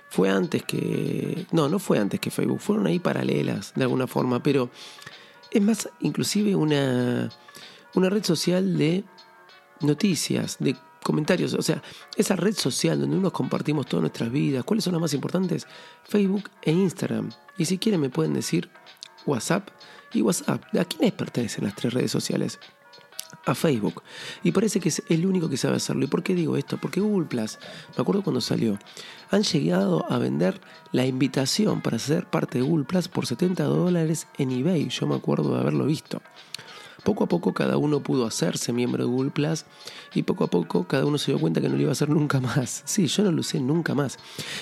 fue 0.09 0.29
antes 0.29 0.63
que... 0.65 1.47
No, 1.53 1.69
no 1.69 1.79
fue 1.79 1.99
antes 1.99 2.19
que 2.21 2.31
Facebook, 2.31 2.61
fueron 2.61 2.87
ahí 2.87 2.99
paralelas 2.99 3.73
de 3.77 3.85
alguna 3.85 4.07
forma, 4.07 4.43
pero 4.43 4.71
es 5.51 5.63
más 5.63 5.89
inclusive 6.01 6.57
una, 6.57 7.31
una 7.95 8.11
red 8.11 8.25
social 8.25 8.77
de 8.77 9.05
noticias, 9.81 10.57
de 10.59 10.77
comentarios, 11.03 11.55
o 11.55 11.63
sea, 11.63 11.83
esa 12.17 12.37
red 12.37 12.55
social 12.55 13.01
donde 13.01 13.17
nos 13.17 13.33
compartimos 13.33 13.87
todas 13.87 14.03
nuestras 14.03 14.31
vidas, 14.31 14.65
¿cuáles 14.65 14.85
son 14.85 14.93
las 14.93 15.01
más 15.01 15.15
importantes? 15.15 15.67
Facebook 16.05 16.51
e 16.63 16.73
Instagram. 16.73 17.31
Y 17.57 17.65
si 17.65 17.79
quieren 17.79 18.01
me 18.01 18.11
pueden 18.11 18.35
decir 18.35 18.69
WhatsApp 19.27 19.69
y 20.13 20.23
WhatsApp. 20.23 20.63
¿A 20.79 20.85
quiénes 20.85 21.13
pertenecen 21.13 21.65
las 21.65 21.75
tres 21.75 21.95
redes 21.95 22.11
sociales? 22.11 22.59
A 23.47 23.55
Facebook. 23.55 24.03
Y 24.43 24.53
parece 24.53 24.81
que 24.81 24.89
es 24.89 25.03
el 25.09 25.27
único 25.27 25.49
que 25.49 25.57
sabe 25.57 25.77
hacerlo. 25.77 26.05
¿Y 26.05 26.09
por 26.09 26.23
qué 26.23 26.35
digo 26.35 26.57
esto? 26.57 26.79
Porque 26.79 27.01
Google 27.01 27.27
Plus, 27.27 27.59
me 27.97 28.03
acuerdo 28.03 28.23
cuando 28.23 28.41
salió, 28.41 28.79
han 29.31 29.43
llegado 29.43 30.11
a 30.11 30.19
vender 30.19 30.61
la 30.93 31.07
invitación 31.07 31.81
para 31.81 31.99
ser 31.99 32.27
parte 32.27 32.59
de 32.59 32.65
Google 32.65 32.85
Plus 32.85 33.09
por 33.09 33.27
70 33.27 33.65
dólares 33.65 34.27
en 34.39 34.51
eBay. 34.51 34.89
Yo 34.89 35.07
me 35.07 35.15
acuerdo 35.15 35.55
de 35.55 35.61
haberlo 35.61 35.87
visto. 35.87 36.21
Poco 37.05 37.25
a 37.25 37.27
poco 37.29 37.55
cada 37.55 37.77
uno 37.77 38.01
pudo 38.01 38.27
hacerse 38.27 38.73
miembro 38.73 39.05
de 39.05 39.11
Google 39.11 39.31
Plus 39.31 39.65
y 40.15 40.23
poco 40.23 40.45
a 40.45 40.47
poco 40.49 40.87
cada 40.87 41.07
uno 41.07 41.19
se 41.19 41.33
dio 41.33 41.41
cuenta 41.41 41.61
que 41.61 41.69
no 41.69 41.77
lo 41.77 41.83
iba 41.83 41.91
a 41.91 41.93
hacer 41.93 42.09
nunca 42.09 42.41
más. 42.41 42.83
Sí, 42.91 43.07
yo 43.07 43.23
no 43.23 43.33
lo 43.33 43.41
usé 43.41 43.61
nunca 43.61 43.95
más. 43.95 44.19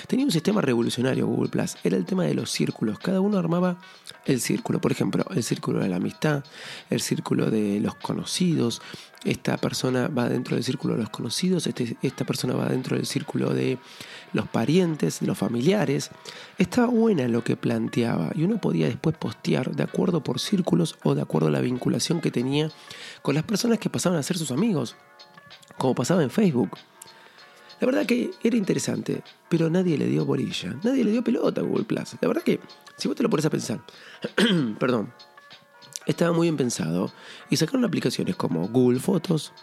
Tenía 0.07 0.25
un 0.25 0.31
sistema 0.31 0.61
revolucionario 0.61 1.25
Google 1.25 1.49
Plus. 1.49 1.75
Era 1.83 1.97
el 1.97 2.05
tema 2.05 2.23
de 2.25 2.33
los 2.33 2.51
círculos. 2.51 2.99
Cada 2.99 3.21
uno 3.21 3.37
armaba 3.37 3.79
el 4.25 4.39
círculo. 4.39 4.79
Por 4.79 4.91
ejemplo, 4.91 5.25
el 5.31 5.43
círculo 5.43 5.79
de 5.79 5.89
la 5.89 5.97
amistad, 5.97 6.43
el 6.89 7.01
círculo 7.01 7.49
de 7.49 7.79
los 7.79 7.95
conocidos, 7.95 8.81
esta 9.25 9.57
persona 9.57 10.07
va 10.07 10.29
dentro 10.29 10.55
del 10.55 10.63
círculo 10.63 10.95
de 10.95 11.01
los 11.01 11.09
conocidos, 11.09 11.67
este, 11.67 11.97
esta 12.01 12.25
persona 12.25 12.55
va 12.55 12.69
dentro 12.69 12.95
del 12.95 13.05
círculo 13.05 13.53
de 13.53 13.77
los 14.33 14.47
parientes, 14.47 15.19
de 15.19 15.27
los 15.27 15.37
familiares. 15.37 16.09
Estaba 16.57 16.87
buena 16.87 17.27
lo 17.27 17.43
que 17.43 17.57
planteaba 17.57 18.31
y 18.35 18.43
uno 18.43 18.61
podía 18.61 18.87
después 18.87 19.17
postear 19.17 19.75
de 19.75 19.83
acuerdo 19.83 20.23
por 20.23 20.39
círculos 20.39 20.97
o 21.03 21.15
de 21.15 21.21
acuerdo 21.21 21.49
a 21.49 21.51
la 21.51 21.61
vinculación 21.61 22.21
que 22.21 22.31
tenía 22.31 22.71
con 23.21 23.35
las 23.35 23.43
personas 23.43 23.79
que 23.79 23.89
pasaban 23.89 24.17
a 24.17 24.23
ser 24.23 24.37
sus 24.37 24.51
amigos, 24.51 24.95
como 25.77 25.95
pasaba 25.95 26.23
en 26.23 26.29
Facebook. 26.29 26.77
La 27.79 27.85
verdad 27.85 28.05
que 28.05 28.31
era 28.43 28.57
interesante, 28.57 29.23
pero 29.47 29.69
nadie 29.69 29.97
le 29.97 30.05
dio 30.07 30.25
bolilla, 30.25 30.75
nadie 30.83 31.05
le 31.05 31.11
dio 31.11 31.23
pelota 31.23 31.61
a 31.61 31.63
Google 31.63 31.85
Plus. 31.85 32.15
La 32.19 32.27
verdad 32.27 32.43
que, 32.43 32.59
si 32.97 33.07
vos 33.07 33.15
te 33.15 33.23
lo 33.23 33.29
pones 33.29 33.45
a 33.45 33.49
pensar, 33.49 33.79
perdón, 34.79 35.13
estaba 36.05 36.33
muy 36.33 36.47
bien 36.47 36.57
pensado 36.57 37.11
y 37.49 37.57
sacaron 37.57 37.85
aplicaciones 37.85 38.35
como 38.35 38.67
Google 38.67 38.99
Fotos, 38.99 39.53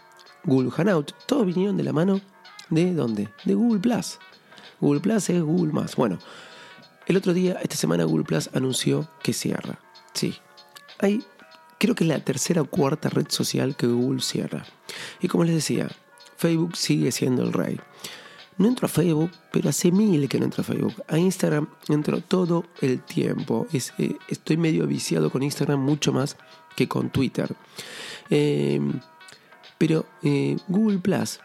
Google 0.43 0.71
Hangout, 0.71 1.13
todos 1.25 1.45
vinieron 1.45 1.77
de 1.77 1.83
la 1.83 1.93
mano 1.93 2.21
de 2.69 2.93
dónde? 2.93 3.29
De 3.45 3.53
Google 3.53 3.79
Plus. 3.79 4.19
Google 4.79 5.01
Plus 5.01 5.29
es 5.29 5.41
Google 5.41 5.73
más. 5.73 5.95
Bueno, 5.95 6.19
el 7.07 7.17
otro 7.17 7.33
día, 7.33 7.59
esta 7.61 7.75
semana 7.75 8.03
Google 8.03 8.25
Plus 8.25 8.49
anunció 8.53 9.09
que 9.23 9.33
cierra. 9.33 9.79
Sí, 10.13 10.35
hay, 10.99 11.23
creo 11.79 11.95
que 11.95 12.03
es 12.03 12.07
la 12.07 12.19
tercera 12.19 12.61
o 12.61 12.65
cuarta 12.65 13.09
red 13.09 13.27
social 13.29 13.75
que 13.75 13.87
Google 13.87 14.21
cierra. 14.21 14.65
Y 15.21 15.27
como 15.27 15.43
les 15.43 15.55
decía, 15.55 15.89
Facebook 16.37 16.75
sigue 16.75 17.11
siendo 17.11 17.43
el 17.43 17.53
rey. 17.53 17.79
No 18.57 18.67
entro 18.67 18.87
a 18.87 18.89
Facebook, 18.89 19.31
pero 19.51 19.69
hace 19.69 19.91
mil 19.91 20.27
que 20.27 20.39
no 20.39 20.45
entro 20.45 20.61
a 20.61 20.63
Facebook. 20.63 20.95
A 21.07 21.17
Instagram 21.19 21.67
entro 21.89 22.21
todo 22.21 22.65
el 22.81 23.01
tiempo. 23.01 23.67
Eh, 23.71 24.15
estoy 24.27 24.57
medio 24.57 24.87
viciado 24.87 25.29
con 25.29 25.43
Instagram 25.43 25.79
mucho 25.79 26.11
más 26.11 26.37
que 26.75 26.87
con 26.87 27.11
Twitter. 27.11 27.55
Em, 28.29 28.99
pero 29.77 30.07
eh, 30.23 30.57
Google 30.67 30.97
Plus 30.97 31.39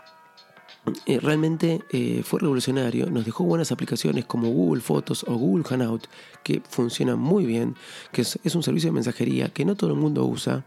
eh, 1.04 1.20
realmente 1.20 1.82
fue 2.24 2.40
revolucionario. 2.40 3.10
Nos 3.10 3.26
dejó 3.26 3.44
buenas 3.44 3.72
aplicaciones 3.72 4.24
como 4.24 4.48
Google 4.48 4.80
Fotos 4.80 5.22
o 5.28 5.34
Google 5.34 5.64
Hangout 5.64 6.06
que 6.42 6.62
funcionan 6.66 7.18
muy 7.18 7.44
bien. 7.44 7.76
Que 8.10 8.22
es, 8.22 8.38
es 8.42 8.54
un 8.54 8.62
servicio 8.62 8.88
de 8.88 8.94
mensajería 8.94 9.50
que 9.50 9.66
no 9.66 9.74
todo 9.74 9.90
el 9.90 9.96
mundo 9.96 10.24
usa. 10.24 10.64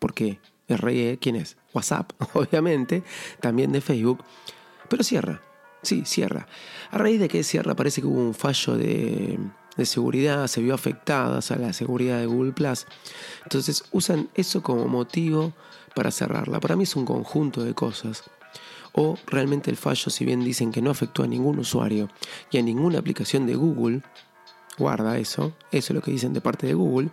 ¿Por 0.00 0.12
qué? 0.12 0.40
El 0.66 0.78
rey, 0.78 1.18
¿quién 1.18 1.36
es? 1.36 1.56
WhatsApp, 1.72 2.10
obviamente. 2.34 3.04
También 3.40 3.70
de 3.70 3.80
Facebook. 3.80 4.24
Pero 4.88 5.04
cierra 5.04 5.40
Sí, 5.82 6.04
cierra. 6.06 6.46
A 6.90 6.98
raíz 6.98 7.18
de 7.18 7.28
que 7.28 7.42
cierra 7.42 7.74
parece 7.74 8.00
que 8.00 8.06
hubo 8.06 8.20
un 8.20 8.34
fallo 8.34 8.76
de, 8.76 9.38
seguridad, 9.84 10.46
se 10.46 10.62
vio 10.62 10.74
afectada 10.74 11.40
a 11.46 11.56
la 11.56 11.72
seguridad 11.72 12.20
de 12.20 12.26
Google 12.26 12.52
Plus. 12.52 12.86
Entonces 13.42 13.84
usan 13.90 14.28
eso 14.34 14.62
como 14.62 14.86
motivo 14.86 15.52
para 15.94 16.12
cerrarla. 16.12 16.60
Para 16.60 16.76
mí 16.76 16.84
es 16.84 16.94
un 16.94 17.04
conjunto 17.04 17.64
de 17.64 17.74
cosas. 17.74 18.22
O 18.92 19.16
realmente 19.26 19.70
el 19.70 19.76
fallo, 19.76 20.10
si 20.10 20.24
bien 20.24 20.44
dicen 20.44 20.70
que 20.70 20.82
no 20.82 20.90
afectó 20.90 21.24
a 21.24 21.26
ningún 21.26 21.58
usuario 21.58 22.08
y 22.50 22.58
a 22.58 22.62
ninguna 22.62 22.98
aplicación 22.98 23.46
de 23.46 23.54
Google, 23.54 24.02
guarda 24.78 25.18
eso, 25.18 25.54
eso 25.70 25.92
es 25.92 25.94
lo 25.94 26.02
que 26.02 26.10
dicen 26.10 26.32
de 26.32 26.40
parte 26.40 26.66
de 26.66 26.74
Google, 26.74 27.08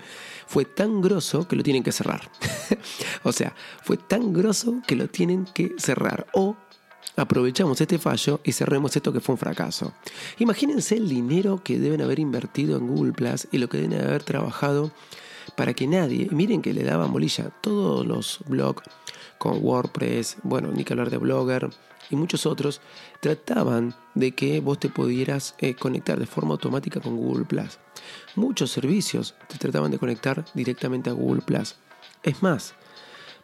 fue 0.46 0.66
tan 0.66 1.02
grosso 1.02 1.48
que 1.48 1.56
lo 1.56 1.64
tienen 1.64 1.84
que 1.84 1.92
cerrar. 1.92 2.30
o 3.24 3.32
sea, 3.32 3.56
fue 3.82 3.98
tan 3.98 4.34
grosso 4.34 4.82
que 4.86 4.96
lo 4.96 5.08
tienen 5.08 5.46
que 5.46 5.74
cerrar. 5.78 6.28
O 6.34 6.58
aprovechamos 7.16 7.80
este 7.82 8.00
fallo 8.00 8.40
y 8.44 8.52
cerremos 8.52 8.96
esto 8.96 9.14
que 9.14 9.20
fue 9.20 9.34
un 9.34 9.40
fracaso. 9.40 9.94
Imagínense 10.38 10.96
el 10.96 11.10
dinero 11.10 11.62
que 11.64 11.80
deben 11.80 12.02
haber 12.02 12.20
invertido 12.20 12.78
en 12.78 12.88
Google 12.88 13.14
Plus 13.14 13.48
y 13.52 13.58
lo 13.58 13.70
que 13.70 13.78
deben 13.78 14.02
haber 14.02 14.24
trabajado 14.24 14.92
para 15.56 15.74
que 15.74 15.88
nadie, 15.88 16.30
miren 16.32 16.62
que 16.62 16.74
le 16.74 16.84
daban 16.84 17.12
bolilla, 17.12 17.52
todos 17.62 18.06
los 18.06 18.40
blogs 18.48 18.84
con 19.38 19.64
WordPress, 19.64 20.38
bueno, 20.44 20.72
ni 20.72 20.84
que 20.84 20.94
hablar 20.94 21.10
de 21.10 21.18
Blogger 21.18 21.70
y 22.10 22.16
muchos 22.16 22.46
otros, 22.46 22.82
trataban 23.20 23.96
de 24.16 24.32
que 24.34 24.60
vos 24.62 24.80
te 24.80 24.90
pudieras 24.90 25.56
eh, 25.60 25.76
conectar 25.76 26.20
de 26.20 26.26
forma 26.26 26.52
automática 26.52 27.00
con 27.00 27.18
Google 27.18 27.46
Plus. 27.46 27.80
Muchos 28.36 28.72
servicios 28.72 29.36
te 29.48 29.58
trataban 29.58 29.92
de 29.92 30.00
conectar 30.00 30.46
directamente 30.54 31.10
a 31.10 31.14
Google 31.14 31.42
Plus. 31.42 31.76
Es 32.24 32.42
más, 32.44 32.76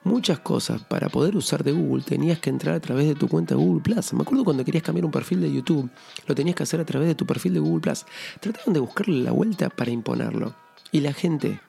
muchas 0.05 0.39
cosas 0.39 0.81
para 0.83 1.09
poder 1.09 1.35
usar 1.35 1.63
de 1.63 1.73
Google 1.73 2.03
tenías 2.03 2.39
que 2.39 2.49
entrar 2.49 2.75
a 2.75 2.79
través 2.79 3.07
de 3.07 3.15
tu 3.15 3.27
cuenta 3.27 3.55
Google 3.55 3.81
Plus. 3.81 4.13
Me 4.13 4.21
acuerdo 4.21 4.45
cuando 4.45 4.63
querías 4.63 4.83
cambiar 4.83 5.03
un 5.03 5.11
perfil 5.11 5.41
de 5.41 5.51
YouTube, 5.51 5.89
lo 6.27 6.35
tenías 6.35 6.55
que 6.55 6.63
hacer 6.63 6.79
a 6.79 6.85
través 6.85 7.07
de 7.09 7.15
tu 7.15 7.25
perfil 7.25 7.55
de 7.55 7.59
Google 7.59 7.81
Plus. 7.81 8.05
Trataron 8.39 8.73
de 8.73 8.79
buscarle 8.79 9.21
la 9.21 9.31
vuelta 9.31 9.69
para 9.69 9.91
imponerlo. 9.91 10.55
Y 10.91 11.01
la 11.01 11.11
gente 11.11 11.59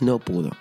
no 0.00 0.18
pudo. 0.18 0.52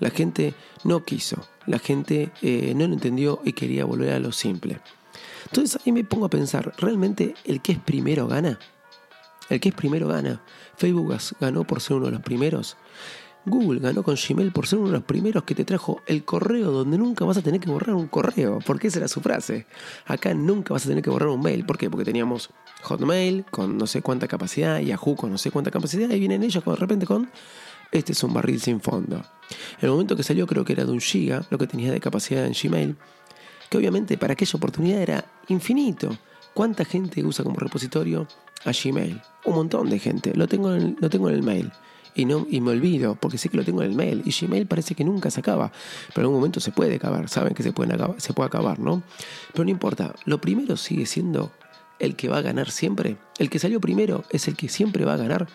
La 0.00 0.10
gente 0.10 0.54
no 0.84 1.04
quiso. 1.04 1.46
La 1.66 1.78
gente 1.78 2.32
eh, 2.42 2.72
no 2.74 2.88
lo 2.88 2.94
entendió 2.94 3.40
y 3.44 3.52
quería 3.52 3.84
volver 3.84 4.12
a 4.14 4.18
lo 4.18 4.32
simple. 4.32 4.80
Entonces 5.44 5.80
ahí 5.84 5.92
me 5.92 6.02
pongo 6.02 6.24
a 6.24 6.30
pensar, 6.30 6.72
¿realmente 6.78 7.34
el 7.44 7.60
que 7.60 7.72
es 7.72 7.78
primero 7.78 8.26
gana? 8.26 8.58
El 9.50 9.60
que 9.60 9.68
es 9.68 9.74
primero 9.74 10.08
gana. 10.08 10.40
Facebook 10.76 11.14
ganó 11.40 11.64
por 11.64 11.80
ser 11.80 11.98
uno 11.98 12.06
de 12.06 12.12
los 12.12 12.22
primeros. 12.22 12.76
Google 13.44 13.80
ganó 13.80 14.02
con 14.02 14.16
Gmail 14.16 14.52
por 14.52 14.66
ser 14.66 14.78
uno 14.78 14.88
de 14.88 14.94
los 14.94 15.02
primeros 15.02 15.42
que 15.42 15.54
te 15.54 15.64
trajo 15.64 16.00
el 16.06 16.24
correo 16.24 16.70
donde 16.70 16.96
nunca 16.96 17.24
vas 17.24 17.36
a 17.36 17.42
tener 17.42 17.60
que 17.60 17.70
borrar 17.70 17.96
un 17.96 18.06
correo, 18.06 18.60
porque 18.64 18.86
esa 18.86 18.98
era 18.98 19.08
su 19.08 19.20
frase. 19.20 19.66
Acá 20.06 20.32
nunca 20.32 20.72
vas 20.72 20.84
a 20.84 20.88
tener 20.88 21.02
que 21.02 21.10
borrar 21.10 21.28
un 21.28 21.40
mail. 21.40 21.66
¿Por 21.66 21.76
qué? 21.76 21.90
Porque 21.90 22.04
teníamos 22.04 22.50
Hotmail 22.82 23.44
con 23.50 23.76
no 23.76 23.86
sé 23.86 24.00
cuánta 24.00 24.28
capacidad, 24.28 24.78
Yahoo 24.78 25.16
con 25.16 25.30
no 25.30 25.38
sé 25.38 25.50
cuánta 25.50 25.70
capacidad, 25.70 26.08
y 26.10 26.20
vienen 26.20 26.42
ellos 26.42 26.64
de 26.64 26.76
repente 26.76 27.06
con 27.06 27.30
este 27.90 28.12
es 28.12 28.22
un 28.22 28.32
barril 28.32 28.60
sin 28.60 28.80
fondo. 28.80 29.16
En 29.16 29.86
el 29.86 29.90
momento 29.90 30.16
que 30.16 30.22
salió 30.22 30.46
creo 30.46 30.64
que 30.64 30.72
era 30.72 30.84
de 30.84 30.92
un 30.92 31.00
giga 31.00 31.44
lo 31.50 31.58
que 31.58 31.66
tenía 31.66 31.90
de 31.90 32.00
capacidad 32.00 32.46
en 32.46 32.54
Gmail, 32.54 32.96
que 33.68 33.76
obviamente 33.76 34.16
para 34.16 34.34
aquella 34.34 34.56
oportunidad 34.56 35.02
era 35.02 35.24
infinito. 35.48 36.16
¿Cuánta 36.54 36.84
gente 36.84 37.24
usa 37.24 37.44
como 37.44 37.58
repositorio 37.58 38.28
a 38.64 38.72
Gmail? 38.72 39.20
Un 39.46 39.54
montón 39.54 39.90
de 39.90 39.98
gente. 39.98 40.34
Lo 40.34 40.46
tengo 40.46 40.74
en, 40.74 40.96
lo 41.00 41.10
tengo 41.10 41.28
en 41.28 41.34
el 41.34 41.42
mail 41.42 41.72
y, 42.14 42.24
no, 42.24 42.46
y 42.50 42.60
me 42.60 42.72
olvido, 42.72 43.14
porque 43.14 43.38
sé 43.38 43.48
que 43.48 43.56
lo 43.56 43.64
tengo 43.64 43.82
en 43.82 43.90
el 43.90 43.96
mail. 43.96 44.22
Y 44.24 44.32
Gmail 44.32 44.66
parece 44.66 44.94
que 44.94 45.04
nunca 45.04 45.30
se 45.30 45.40
acaba, 45.40 45.72
pero 46.08 46.20
en 46.20 46.24
algún 46.24 46.36
momento 46.36 46.60
se 46.60 46.72
puede 46.72 46.96
acabar, 46.96 47.28
saben 47.28 47.54
que 47.54 47.62
se, 47.62 47.72
pueden 47.72 47.98
se 48.18 48.32
puede 48.32 48.46
acabar, 48.46 48.78
¿no? 48.78 49.02
Pero 49.52 49.64
no 49.64 49.70
importa, 49.70 50.14
lo 50.24 50.40
primero 50.40 50.76
sigue 50.76 51.06
siendo 51.06 51.50
el 52.02 52.16
que 52.16 52.28
va 52.28 52.38
a 52.38 52.42
ganar 52.42 52.70
siempre. 52.70 53.16
El 53.38 53.48
que 53.48 53.60
salió 53.60 53.80
primero 53.80 54.24
es 54.30 54.48
el 54.48 54.56
que 54.56 54.68
siempre 54.68 55.04
va 55.04 55.14
a 55.14 55.16
ganar. 55.16 55.46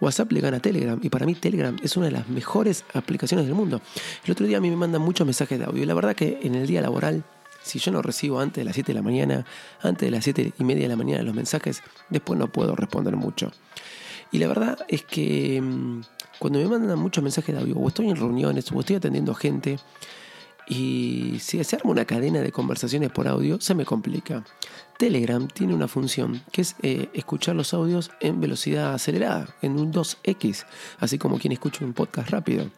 WhatsApp 0.00 0.32
le 0.32 0.40
gana 0.40 0.56
a 0.56 0.60
Telegram 0.60 0.98
y 1.02 1.10
para 1.10 1.26
mí 1.26 1.34
Telegram 1.34 1.76
es 1.82 1.96
una 1.96 2.06
de 2.06 2.12
las 2.12 2.28
mejores 2.28 2.84
aplicaciones 2.94 3.46
del 3.46 3.54
mundo. 3.54 3.82
El 4.24 4.32
otro 4.32 4.46
día 4.46 4.56
a 4.56 4.60
mí 4.60 4.70
me 4.70 4.76
mandan 4.76 5.02
muchos 5.02 5.26
mensajes 5.26 5.58
de 5.58 5.66
audio 5.66 5.84
la 5.84 5.92
verdad 5.92 6.16
que 6.16 6.40
en 6.42 6.54
el 6.54 6.66
día 6.66 6.80
laboral, 6.80 7.22
si 7.62 7.78
yo 7.78 7.92
no 7.92 8.00
recibo 8.00 8.40
antes 8.40 8.62
de 8.62 8.64
las 8.64 8.74
7 8.74 8.92
de 8.92 8.94
la 8.94 9.02
mañana, 9.02 9.44
antes 9.82 10.06
de 10.06 10.10
las 10.10 10.24
7 10.24 10.54
y 10.58 10.64
media 10.64 10.84
de 10.84 10.88
la 10.88 10.96
mañana 10.96 11.22
los 11.22 11.34
mensajes, 11.34 11.82
después 12.08 12.38
no 12.38 12.50
puedo 12.50 12.74
responder 12.74 13.16
mucho. 13.16 13.52
Y 14.32 14.38
la 14.38 14.48
verdad 14.48 14.78
es 14.88 15.02
que 15.04 15.60
mm, 15.60 16.02
cuando 16.38 16.58
me 16.58 16.66
mandan 16.66 16.98
muchos 16.98 17.22
mensajes 17.22 17.54
de 17.54 17.60
audio, 17.60 17.76
o 17.76 17.88
estoy 17.88 18.10
en 18.10 18.16
reuniones, 18.16 18.70
o 18.72 18.80
estoy 18.80 18.96
atendiendo 18.96 19.34
gente, 19.34 19.78
y 20.70 21.38
si 21.40 21.62
se 21.64 21.76
arma 21.76 21.90
una 21.90 22.04
cadena 22.04 22.40
de 22.40 22.52
conversaciones 22.52 23.10
por 23.10 23.26
audio, 23.26 23.60
se 23.60 23.74
me 23.74 23.84
complica. 23.84 24.44
Telegram 24.98 25.48
tiene 25.48 25.74
una 25.74 25.88
función 25.88 26.42
que 26.52 26.60
es 26.60 26.76
eh, 26.82 27.08
escuchar 27.12 27.56
los 27.56 27.74
audios 27.74 28.12
en 28.20 28.40
velocidad 28.40 28.94
acelerada, 28.94 29.56
en 29.62 29.80
un 29.80 29.92
2x, 29.92 30.64
así 31.00 31.18
como 31.18 31.38
quien 31.38 31.52
escucha 31.52 31.84
un 31.84 31.92
podcast 31.92 32.30
rápido. 32.30 32.70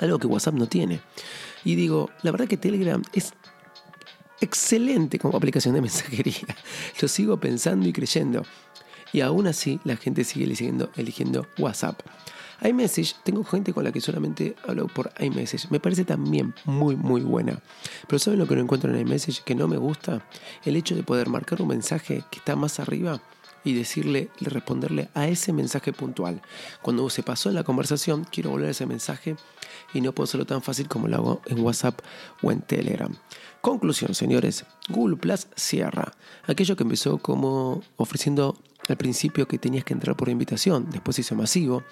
Algo 0.00 0.18
que 0.18 0.28
WhatsApp 0.28 0.54
no 0.54 0.68
tiene. 0.68 1.00
Y 1.64 1.74
digo, 1.74 2.10
la 2.22 2.30
verdad 2.30 2.46
que 2.46 2.56
Telegram 2.56 3.02
es 3.12 3.32
excelente 4.40 5.18
como 5.18 5.36
aplicación 5.36 5.74
de 5.74 5.80
mensajería. 5.82 6.56
Lo 7.00 7.08
sigo 7.08 7.38
pensando 7.38 7.88
y 7.88 7.92
creyendo. 7.92 8.44
Y 9.12 9.20
aún 9.20 9.46
así 9.46 9.80
la 9.84 9.96
gente 9.96 10.24
sigue 10.24 10.44
eligiendo, 10.44 10.90
eligiendo 10.96 11.46
WhatsApp 11.58 12.00
iMessage, 12.62 13.14
tengo 13.22 13.44
gente 13.44 13.72
con 13.72 13.84
la 13.84 13.92
que 13.92 14.00
solamente 14.00 14.56
hablo 14.66 14.88
por 14.88 15.12
iMessage. 15.20 15.68
Me 15.70 15.80
parece 15.80 16.04
también 16.04 16.54
muy, 16.64 16.96
muy 16.96 17.20
buena. 17.20 17.60
Pero 18.06 18.18
¿saben 18.18 18.38
lo 18.38 18.46
que 18.46 18.56
no 18.56 18.62
encuentro 18.62 18.92
en 18.92 19.00
iMessage 19.00 19.42
que 19.44 19.54
no 19.54 19.68
me 19.68 19.76
gusta? 19.76 20.26
El 20.64 20.76
hecho 20.76 20.96
de 20.96 21.02
poder 21.02 21.28
marcar 21.28 21.62
un 21.62 21.68
mensaje 21.68 22.24
que 22.30 22.38
está 22.38 22.56
más 22.56 22.80
arriba 22.80 23.20
y 23.64 23.74
decirle, 23.74 24.30
responderle 24.40 25.08
a 25.14 25.28
ese 25.28 25.52
mensaje 25.52 25.92
puntual. 25.92 26.42
Cuando 26.82 27.08
se 27.10 27.22
pasó 27.22 27.48
en 27.48 27.54
la 27.54 27.64
conversación, 27.64 28.26
quiero 28.30 28.50
volver 28.50 28.68
a 28.68 28.72
ese 28.72 28.86
mensaje 28.86 29.36
y 29.94 30.00
no 30.00 30.12
puedo 30.12 30.24
hacerlo 30.24 30.46
tan 30.46 30.62
fácil 30.62 30.88
como 30.88 31.06
lo 31.06 31.16
hago 31.16 31.42
en 31.46 31.60
WhatsApp 31.60 32.00
o 32.42 32.50
en 32.50 32.60
Telegram. 32.62 33.14
Conclusión, 33.60 34.14
señores, 34.14 34.64
Google 34.88 35.16
Plus 35.16 35.48
cierra. 35.54 36.12
Aquello 36.46 36.76
que 36.76 36.84
empezó 36.84 37.18
como 37.18 37.82
ofreciendo 37.96 38.56
al 38.88 38.96
principio 38.96 39.46
que 39.46 39.58
tenías 39.58 39.84
que 39.84 39.94
entrar 39.94 40.16
por 40.16 40.28
invitación, 40.28 40.88
después 40.90 41.16
se 41.16 41.22
hizo 41.22 41.34
masivo, 41.34 41.82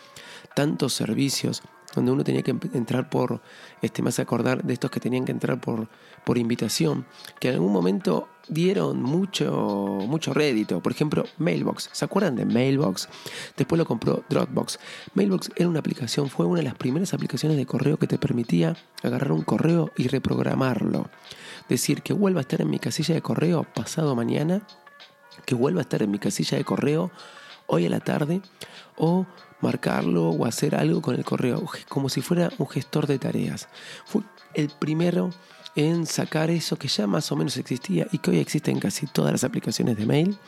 tantos 0.54 0.94
servicios 0.94 1.62
donde 1.94 2.12
uno 2.12 2.24
tenía 2.24 2.42
que 2.42 2.54
entrar 2.74 3.08
por, 3.08 3.40
este, 3.82 4.02
más 4.02 4.18
acordar 4.18 4.62
de 4.62 4.74
estos 4.74 4.90
que 4.90 5.00
tenían 5.00 5.24
que 5.24 5.32
entrar 5.32 5.60
por, 5.60 5.88
por 6.24 6.38
invitación, 6.38 7.06
que 7.40 7.48
en 7.48 7.54
algún 7.54 7.72
momento 7.72 8.28
dieron 8.48 9.02
mucho, 9.02 9.98
mucho 10.06 10.32
rédito. 10.34 10.80
Por 10.80 10.92
ejemplo, 10.92 11.24
Mailbox. 11.38 11.88
¿Se 11.92 12.04
acuerdan 12.04 12.36
de 12.36 12.44
Mailbox? 12.44 13.08
Después 13.56 13.78
lo 13.78 13.86
compró 13.86 14.24
Dropbox. 14.28 14.78
Mailbox 15.14 15.50
era 15.56 15.68
una 15.68 15.80
aplicación, 15.80 16.28
fue 16.28 16.46
una 16.46 16.58
de 16.58 16.64
las 16.64 16.74
primeras 16.74 17.14
aplicaciones 17.14 17.56
de 17.56 17.66
correo 17.66 17.98
que 17.98 18.06
te 18.06 18.18
permitía 18.18 18.76
agarrar 19.02 19.32
un 19.32 19.42
correo 19.42 19.90
y 19.96 20.08
reprogramarlo. 20.08 21.08
Decir 21.68 22.02
que 22.02 22.12
vuelva 22.12 22.40
a 22.40 22.42
estar 22.42 22.60
en 22.60 22.70
mi 22.70 22.78
casilla 22.78 23.14
de 23.14 23.22
correo 23.22 23.64
pasado 23.74 24.14
mañana 24.14 24.62
que 25.46 25.54
vuelva 25.54 25.80
a 25.80 25.82
estar 25.82 26.02
en 26.02 26.10
mi 26.10 26.18
casilla 26.18 26.58
de 26.58 26.64
correo 26.64 27.10
hoy 27.66 27.86
a 27.86 27.90
la 27.90 28.00
tarde 28.00 28.42
o 28.96 29.26
marcarlo 29.60 30.30
o 30.30 30.44
hacer 30.44 30.74
algo 30.74 31.00
con 31.00 31.14
el 31.14 31.24
correo, 31.24 31.64
como 31.88 32.08
si 32.08 32.20
fuera 32.20 32.50
un 32.58 32.68
gestor 32.68 33.06
de 33.06 33.18
tareas. 33.18 33.68
Fue 34.04 34.22
el 34.54 34.68
primero 34.68 35.30
en 35.74 36.06
sacar 36.06 36.50
eso 36.50 36.76
que 36.76 36.88
ya 36.88 37.06
más 37.06 37.30
o 37.32 37.36
menos 37.36 37.56
existía 37.56 38.06
y 38.10 38.18
que 38.18 38.30
hoy 38.30 38.38
existe 38.38 38.70
en 38.70 38.80
casi 38.80 39.06
todas 39.06 39.32
las 39.32 39.44
aplicaciones 39.44 39.96
de 39.96 40.06
mail, 40.06 40.38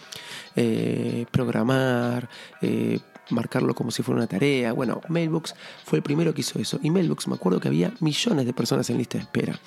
eh, 0.56 1.26
programar, 1.30 2.28
eh, 2.62 2.98
marcarlo 3.30 3.74
como 3.74 3.90
si 3.90 4.02
fuera 4.02 4.18
una 4.18 4.26
tarea. 4.26 4.72
Bueno, 4.72 5.02
Mailbox 5.08 5.54
fue 5.84 5.98
el 5.98 6.02
primero 6.02 6.32
que 6.32 6.40
hizo 6.40 6.58
eso. 6.58 6.80
Y 6.82 6.90
Mailbox, 6.90 7.28
me 7.28 7.34
acuerdo 7.34 7.60
que 7.60 7.68
había 7.68 7.92
millones 8.00 8.46
de 8.46 8.54
personas 8.54 8.88
en 8.88 8.96
lista 8.98 9.18
de 9.18 9.24
espera. 9.24 9.60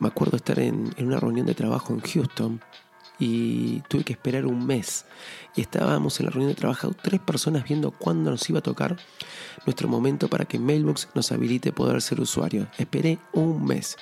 Me 0.00 0.08
acuerdo 0.08 0.36
estar 0.36 0.58
en, 0.58 0.92
en 0.96 1.06
una 1.06 1.20
reunión 1.20 1.46
de 1.46 1.54
trabajo 1.54 1.92
en 1.94 2.00
Houston 2.00 2.60
y 3.18 3.80
tuve 3.88 4.04
que 4.04 4.12
esperar 4.12 4.46
un 4.46 4.66
mes. 4.66 5.04
Y 5.54 5.60
estábamos 5.60 6.18
en 6.18 6.26
la 6.26 6.30
reunión 6.30 6.50
de 6.50 6.60
trabajo 6.60 6.92
tres 7.00 7.20
personas 7.20 7.64
viendo 7.64 7.90
cuándo 7.90 8.30
nos 8.30 8.48
iba 8.50 8.58
a 8.58 8.62
tocar 8.62 8.96
nuestro 9.66 9.88
momento 9.88 10.28
para 10.28 10.44
que 10.44 10.58
Mailbox 10.58 11.08
nos 11.14 11.32
habilite 11.32 11.72
poder 11.72 12.02
ser 12.02 12.20
usuario. 12.20 12.66
Esperé 12.78 13.18
un 13.32 13.64
mes. 13.64 13.96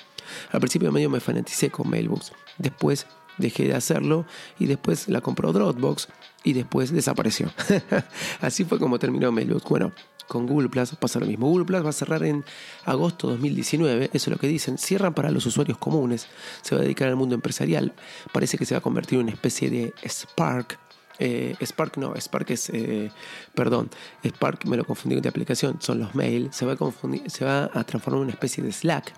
Al 0.51 0.59
principio 0.59 0.91
medio 0.91 1.09
me 1.09 1.19
fanaticé 1.19 1.69
con 1.69 1.89
Mailbox. 1.89 2.31
Después 2.57 3.05
dejé 3.37 3.67
de 3.67 3.75
hacerlo 3.75 4.25
y 4.59 4.65
después 4.65 5.07
la 5.07 5.21
compró 5.21 5.53
Dropbox 5.53 6.07
y 6.43 6.53
después 6.53 6.91
desapareció. 6.91 7.51
Así 8.41 8.65
fue 8.65 8.79
como 8.79 8.99
terminó 8.99 9.31
Mailbox. 9.31 9.63
Bueno, 9.63 9.93
con 10.27 10.47
Google 10.47 10.69
Plus 10.69 10.95
pasa 10.95 11.19
lo 11.19 11.25
mismo. 11.25 11.47
Google 11.47 11.65
Plus 11.65 11.85
va 11.85 11.89
a 11.89 11.93
cerrar 11.93 12.23
en 12.23 12.43
agosto 12.85 13.27
2019, 13.27 14.05
eso 14.13 14.15
es 14.15 14.27
lo 14.27 14.37
que 14.37 14.47
dicen. 14.47 14.77
Cierran 14.77 15.13
para 15.13 15.31
los 15.31 15.45
usuarios 15.45 15.77
comunes, 15.77 16.27
se 16.61 16.75
va 16.75 16.81
a 16.81 16.83
dedicar 16.83 17.07
al 17.07 17.15
mundo 17.15 17.35
empresarial. 17.35 17.93
Parece 18.31 18.57
que 18.57 18.65
se 18.65 18.75
va 18.75 18.79
a 18.79 18.81
convertir 18.81 19.19
en 19.19 19.25
una 19.25 19.33
especie 19.33 19.69
de 19.69 19.93
Spark. 20.07 20.79
Eh, 21.19 21.55
Spark 21.61 21.97
no, 21.97 22.15
Spark 22.15 22.49
es, 22.49 22.69
eh, 22.71 23.11
perdón, 23.53 23.89
Spark 24.25 24.65
me 24.65 24.75
lo 24.75 24.83
confundí 24.83 25.15
con 25.15 25.21
de 25.21 25.29
aplicación, 25.29 25.77
son 25.79 25.99
los 25.99 26.15
mails, 26.15 26.55
se 26.55 26.65
va, 26.65 26.73
a 26.73 26.75
confundir, 26.75 27.29
se 27.29 27.45
va 27.45 27.69
a 27.71 27.83
transformar 27.83 28.17
en 28.17 28.23
una 28.23 28.33
especie 28.33 28.63
de 28.63 28.71
Slack 28.71 29.13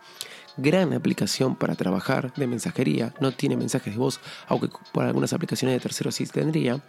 gran 0.57 0.93
aplicación 0.93 1.55
para 1.55 1.75
trabajar 1.75 2.33
de 2.35 2.47
mensajería. 2.47 3.13
No 3.19 3.31
tiene 3.31 3.57
mensajes 3.57 3.93
de 3.93 3.99
voz, 3.99 4.19
aunque 4.47 4.69
por 4.91 5.03
algunas 5.03 5.33
aplicaciones 5.33 5.75
de 5.75 5.79
terceros 5.79 6.15
sí 6.15 6.25
tendría. 6.25 6.81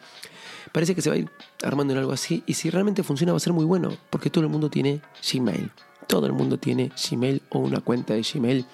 Parece 0.72 0.94
que 0.94 1.02
se 1.02 1.10
va 1.10 1.16
a 1.16 1.18
ir 1.18 1.30
armando 1.62 1.92
en 1.92 2.00
algo 2.00 2.12
así 2.12 2.42
y 2.46 2.54
si 2.54 2.70
realmente 2.70 3.02
funciona 3.02 3.32
va 3.32 3.36
a 3.36 3.40
ser 3.40 3.52
muy 3.52 3.64
bueno 3.64 3.96
porque 4.10 4.30
todo 4.30 4.44
el 4.44 4.50
mundo 4.50 4.70
tiene 4.70 5.00
Gmail. 5.32 5.70
Todo 6.06 6.26
el 6.26 6.32
mundo 6.32 6.58
tiene 6.58 6.92
Gmail 7.10 7.42
o 7.50 7.58
una 7.58 7.80
cuenta 7.80 8.14
de 8.14 8.22
Gmail. 8.22 8.66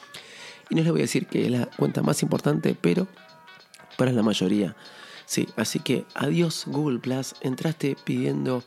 Y 0.71 0.75
no 0.75 0.83
les 0.83 0.91
voy 0.91 1.01
a 1.01 1.05
decir 1.05 1.27
que 1.27 1.45
es 1.45 1.51
la 1.51 1.67
cuenta 1.67 2.03
más 2.03 2.23
importante, 2.23 2.77
pero 2.81 3.07
para 3.97 4.13
la 4.13 4.23
mayoría. 4.23 4.75
Sí, 5.27 5.49
así 5.57 5.79
que 5.79 6.05
adiós 6.15 6.65
Google 6.67 6.99
Plus. 6.99 7.35
Entraste 7.41 7.97
pidiendo, 8.05 8.65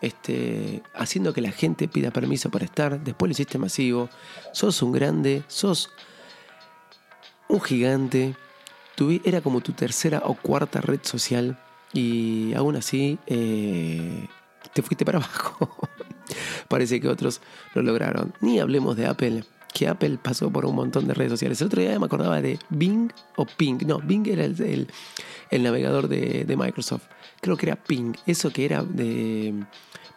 este, 0.00 0.82
haciendo 0.94 1.32
que 1.32 1.40
la 1.40 1.52
gente 1.52 1.88
pida 1.88 2.10
permiso 2.10 2.50
para 2.50 2.64
estar. 2.64 3.00
Después 3.02 3.28
lo 3.28 3.32
hiciste 3.32 3.58
masivo. 3.58 4.08
Sos 4.52 4.82
un 4.82 4.92
grande, 4.92 5.42
sos 5.48 5.90
un 7.48 7.60
gigante. 7.60 8.34
era 9.24 9.40
como 9.40 9.60
tu 9.60 9.72
tercera 9.72 10.22
o 10.24 10.34
cuarta 10.34 10.80
red 10.80 11.00
social 11.02 11.58
y 11.92 12.52
aún 12.54 12.76
así 12.76 13.18
eh, 13.26 14.26
te 14.72 14.82
fuiste 14.82 15.04
para 15.04 15.18
abajo. 15.20 15.88
Parece 16.68 17.00
que 17.00 17.08
otros 17.08 17.40
lo 17.74 17.82
lograron. 17.82 18.34
Ni 18.40 18.58
hablemos 18.58 18.96
de 18.96 19.06
Apple, 19.06 19.44
que 19.74 19.88
Apple 19.88 20.18
pasó 20.22 20.50
por 20.50 20.64
un 20.64 20.76
montón 20.76 21.06
de 21.06 21.14
redes 21.14 21.32
sociales. 21.32 21.60
El 21.60 21.66
otro 21.66 21.82
día 21.82 21.98
me 21.98 22.06
acordaba 22.06 22.40
de 22.40 22.58
Bing 22.70 23.10
o 23.36 23.44
Ping. 23.44 23.78
No, 23.86 23.98
Bing 23.98 24.26
era 24.28 24.44
el, 24.44 24.88
el, 25.50 25.62
navegador 25.62 26.08
de, 26.08 26.54
Microsoft. 26.56 27.02
Creo 27.42 27.56
que 27.56 27.66
era 27.66 27.76
Ping. 27.76 28.14
Eso 28.24 28.50
que 28.50 28.64
era 28.64 28.82
de 28.84 29.52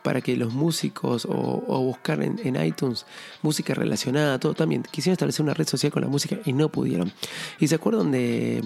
para 0.04 0.22
que 0.22 0.38
los 0.38 0.54
músicos 0.54 1.26
o, 1.30 1.82
buscar 1.84 2.22
en, 2.22 2.39
en, 2.41 2.63
iTunes 2.63 3.06
música 3.41 3.74
relacionada, 3.74 4.39
todo 4.39 4.54
también. 4.54 4.84
Quisieron 4.84 5.13
establecer 5.13 5.43
una 5.43 5.56
red 5.56 5.67
social 5.67 5.91
con 5.91 6.04
la 6.04 6.08
música 6.08 6.38
y 6.46 6.54
no 6.54 6.70
pudieron. 6.70 7.12
¿Y 7.60 7.67
se 7.67 7.76
acuerdan 7.76 8.12
de 8.12 8.63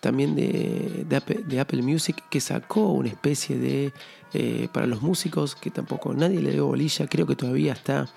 también 0.00 0.34
de, 0.34 1.06
de, 1.08 1.60
Apple, 1.60 1.82
Music 1.82 2.22
que 2.28 2.40
sacó 2.40 2.92
una 2.92 3.08
especie 3.08 3.58
de 3.58 3.92
eh, 4.34 4.68
para 4.72 4.86
los 4.86 5.02
músicos 5.02 5.54
que 5.54 5.70
tampoco 5.70 6.12
nadie 6.12 6.42
le 6.42 6.52
dio 6.52 6.66
bolilla, 6.66 7.06
creo 7.06 7.26
que 7.26 7.36
todavía 7.36 7.72
está 7.72 8.08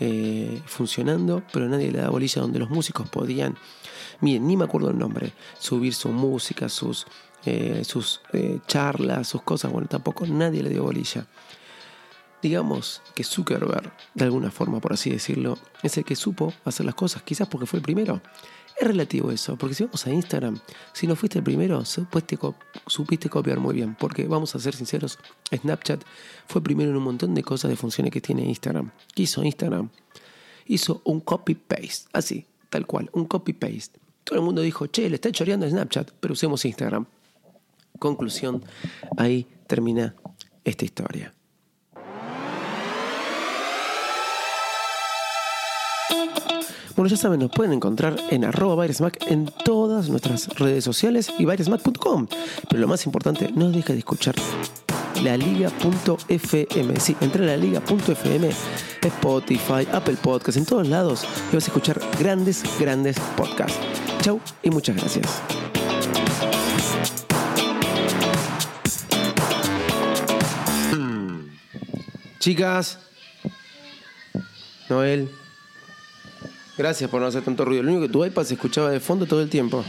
eh, 0.00 0.60
funcionando, 0.66 1.42
pero 1.52 1.68
nadie 1.68 1.92
le 1.92 2.00
da 2.00 2.10
bolilla 2.10 2.42
donde 2.42 2.58
los 2.58 2.70
músicos 2.70 3.08
podían, 3.08 3.56
miren, 4.20 4.46
ni 4.46 4.56
me 4.56 4.64
acuerdo 4.64 4.90
el 4.90 4.98
nombre, 4.98 5.32
subir 5.58 5.94
su 5.94 6.08
música, 6.08 6.68
sus, 6.68 7.06
eh, 7.44 7.82
sus 7.84 8.20
charlas, 8.66 9.28
sus 9.28 9.42
cosas, 9.42 9.70
bueno, 9.70 9.86
tampoco 9.88 10.26
nadie 10.26 10.62
le 10.62 10.70
dio 10.70 10.84
bolilla. 10.84 11.26
Digamos 12.42 13.02
que 13.14 13.22
Zuckerberg, 13.22 13.92
de 14.14 14.24
alguna 14.24 14.50
forma, 14.50 14.80
por 14.80 14.94
así 14.94 15.10
decirlo, 15.10 15.58
es 15.82 15.98
el 15.98 16.04
que 16.04 16.16
supo 16.16 16.54
hacer 16.64 16.86
las 16.86 16.94
cosas, 16.94 17.22
quizás 17.22 17.46
porque 17.48 17.66
fue 17.66 17.78
el 17.78 17.82
primero. 17.82 18.22
Es 18.80 18.86
relativo 18.86 19.30
eso, 19.30 19.56
porque 19.58 19.74
si 19.74 19.84
vamos 19.84 20.06
a 20.06 20.10
Instagram, 20.10 20.58
si 20.94 21.06
no 21.06 21.14
fuiste 21.14 21.36
el 21.36 21.44
primero, 21.44 21.84
supiste, 21.84 22.38
supiste 22.86 23.28
copiar 23.28 23.60
muy 23.60 23.74
bien, 23.74 23.94
porque 23.94 24.26
vamos 24.26 24.54
a 24.54 24.58
ser 24.58 24.74
sinceros, 24.74 25.18
Snapchat 25.54 26.02
fue 26.46 26.62
primero 26.62 26.90
en 26.90 26.96
un 26.96 27.02
montón 27.02 27.34
de 27.34 27.42
cosas 27.42 27.70
de 27.70 27.76
funciones 27.76 28.10
que 28.10 28.22
tiene 28.22 28.42
Instagram. 28.42 28.90
¿Qué 29.14 29.24
hizo 29.24 29.44
Instagram? 29.44 29.90
Hizo 30.64 31.02
un 31.04 31.20
copy-paste, 31.20 32.08
así, 32.14 32.46
tal 32.70 32.86
cual, 32.86 33.10
un 33.12 33.26
copy-paste. 33.26 34.00
Todo 34.24 34.38
el 34.38 34.44
mundo 34.46 34.62
dijo, 34.62 34.86
che, 34.86 35.10
le 35.10 35.16
está 35.16 35.30
choreando 35.30 35.68
Snapchat, 35.68 36.12
pero 36.18 36.32
usemos 36.32 36.64
Instagram. 36.64 37.04
Conclusión, 37.98 38.64
ahí 39.18 39.46
termina 39.66 40.14
esta 40.64 40.86
historia. 40.86 41.34
Bueno, 47.00 47.08
ya 47.08 47.16
saben, 47.16 47.40
nos 47.40 47.50
pueden 47.50 47.72
encontrar 47.72 48.14
en 48.28 48.44
arroba 48.44 48.84
en 48.84 49.46
todas 49.64 50.10
nuestras 50.10 50.48
redes 50.58 50.84
sociales 50.84 51.32
y 51.38 51.46
bairesmack.com. 51.46 52.26
Pero 52.68 52.78
lo 52.78 52.88
más 52.88 53.06
importante, 53.06 53.50
no 53.54 53.70
deje 53.70 53.94
de 53.94 54.00
escuchar 54.00 54.34
la 55.24 55.34
liga.fm. 55.38 57.00
Sí, 57.00 57.16
entra 57.22 57.44
a 57.44 57.46
la 57.46 57.56
liga.fm, 57.56 58.50
Spotify, 59.00 59.88
Apple 59.90 60.18
Podcasts, 60.22 60.58
en 60.58 60.66
todos 60.66 60.86
lados 60.88 61.26
y 61.50 61.54
vas 61.54 61.64
a 61.64 61.68
escuchar 61.68 61.98
grandes, 62.18 62.64
grandes 62.78 63.18
podcasts. 63.34 63.78
Chau 64.20 64.38
y 64.62 64.68
muchas 64.68 64.96
gracias. 64.96 65.40
Chicas, 72.40 72.98
Noel, 74.90 75.30
gracias 76.80 77.10
por 77.10 77.20
no 77.20 77.26
hacer 77.26 77.42
tanto 77.42 77.64
ruido. 77.66 77.82
Lo 77.82 77.90
único 77.90 78.06
que 78.06 78.12
tu 78.12 78.24
iPad 78.24 78.42
se 78.42 78.54
escuchaba 78.54 78.90
de 78.90 79.00
fondo 79.00 79.26
todo 79.26 79.42
el 79.42 79.50
tiempo. 79.50 79.84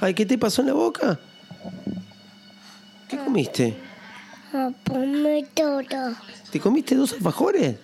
Ay, 0.00 0.12
¿qué 0.12 0.26
te 0.26 0.36
pasó 0.36 0.60
en 0.60 0.68
la 0.68 0.74
boca? 0.74 1.18
¿Qué 3.08 3.16
comiste? 3.16 3.74
Todo. 4.84 6.14
¿Te 6.50 6.60
comiste 6.60 6.94
dos 6.94 7.14
alfajores? 7.14 7.76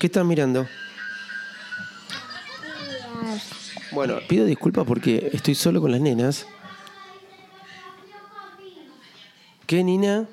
¿Qué 0.00 0.06
estás 0.08 0.24
mirando? 0.24 0.66
Bueno, 3.92 4.18
pido 4.28 4.44
disculpas 4.44 4.84
porque 4.84 5.30
estoy 5.32 5.54
solo 5.54 5.80
con 5.80 5.92
las 5.92 6.00
nenas. 6.00 6.46
¿Qué, 9.66 9.84
Nina? 9.84 10.26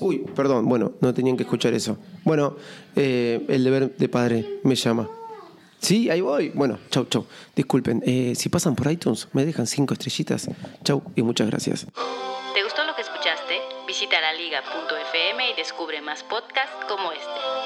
Uy, 0.00 0.18
perdón, 0.34 0.68
bueno, 0.68 0.92
no 1.00 1.14
tenían 1.14 1.36
que 1.36 1.44
escuchar 1.44 1.74
eso. 1.74 1.96
Bueno, 2.24 2.56
eh, 2.94 3.44
el 3.48 3.64
deber 3.64 3.96
de 3.96 4.08
padre 4.08 4.60
me 4.62 4.74
llama. 4.74 5.08
Sí, 5.80 6.10
ahí 6.10 6.20
voy. 6.20 6.50
Bueno, 6.50 6.78
chau, 6.90 7.04
chau. 7.06 7.26
Disculpen, 7.54 8.02
eh, 8.06 8.34
si 8.34 8.48
pasan 8.48 8.74
por 8.74 8.90
iTunes, 8.90 9.28
me 9.32 9.44
dejan 9.44 9.66
cinco 9.66 9.94
estrellitas. 9.94 10.48
Chau 10.84 11.02
y 11.14 11.22
muchas 11.22 11.48
gracias. 11.48 11.86
¿Te 12.54 12.62
gustó 12.62 12.84
lo 12.84 12.94
que 12.94 13.02
escuchaste? 13.02 13.60
Visita 13.86 14.20
laliga.fm 14.20 15.50
y 15.50 15.54
descubre 15.54 16.00
más 16.00 16.22
podcasts 16.24 16.84
como 16.88 17.12
este. 17.12 17.65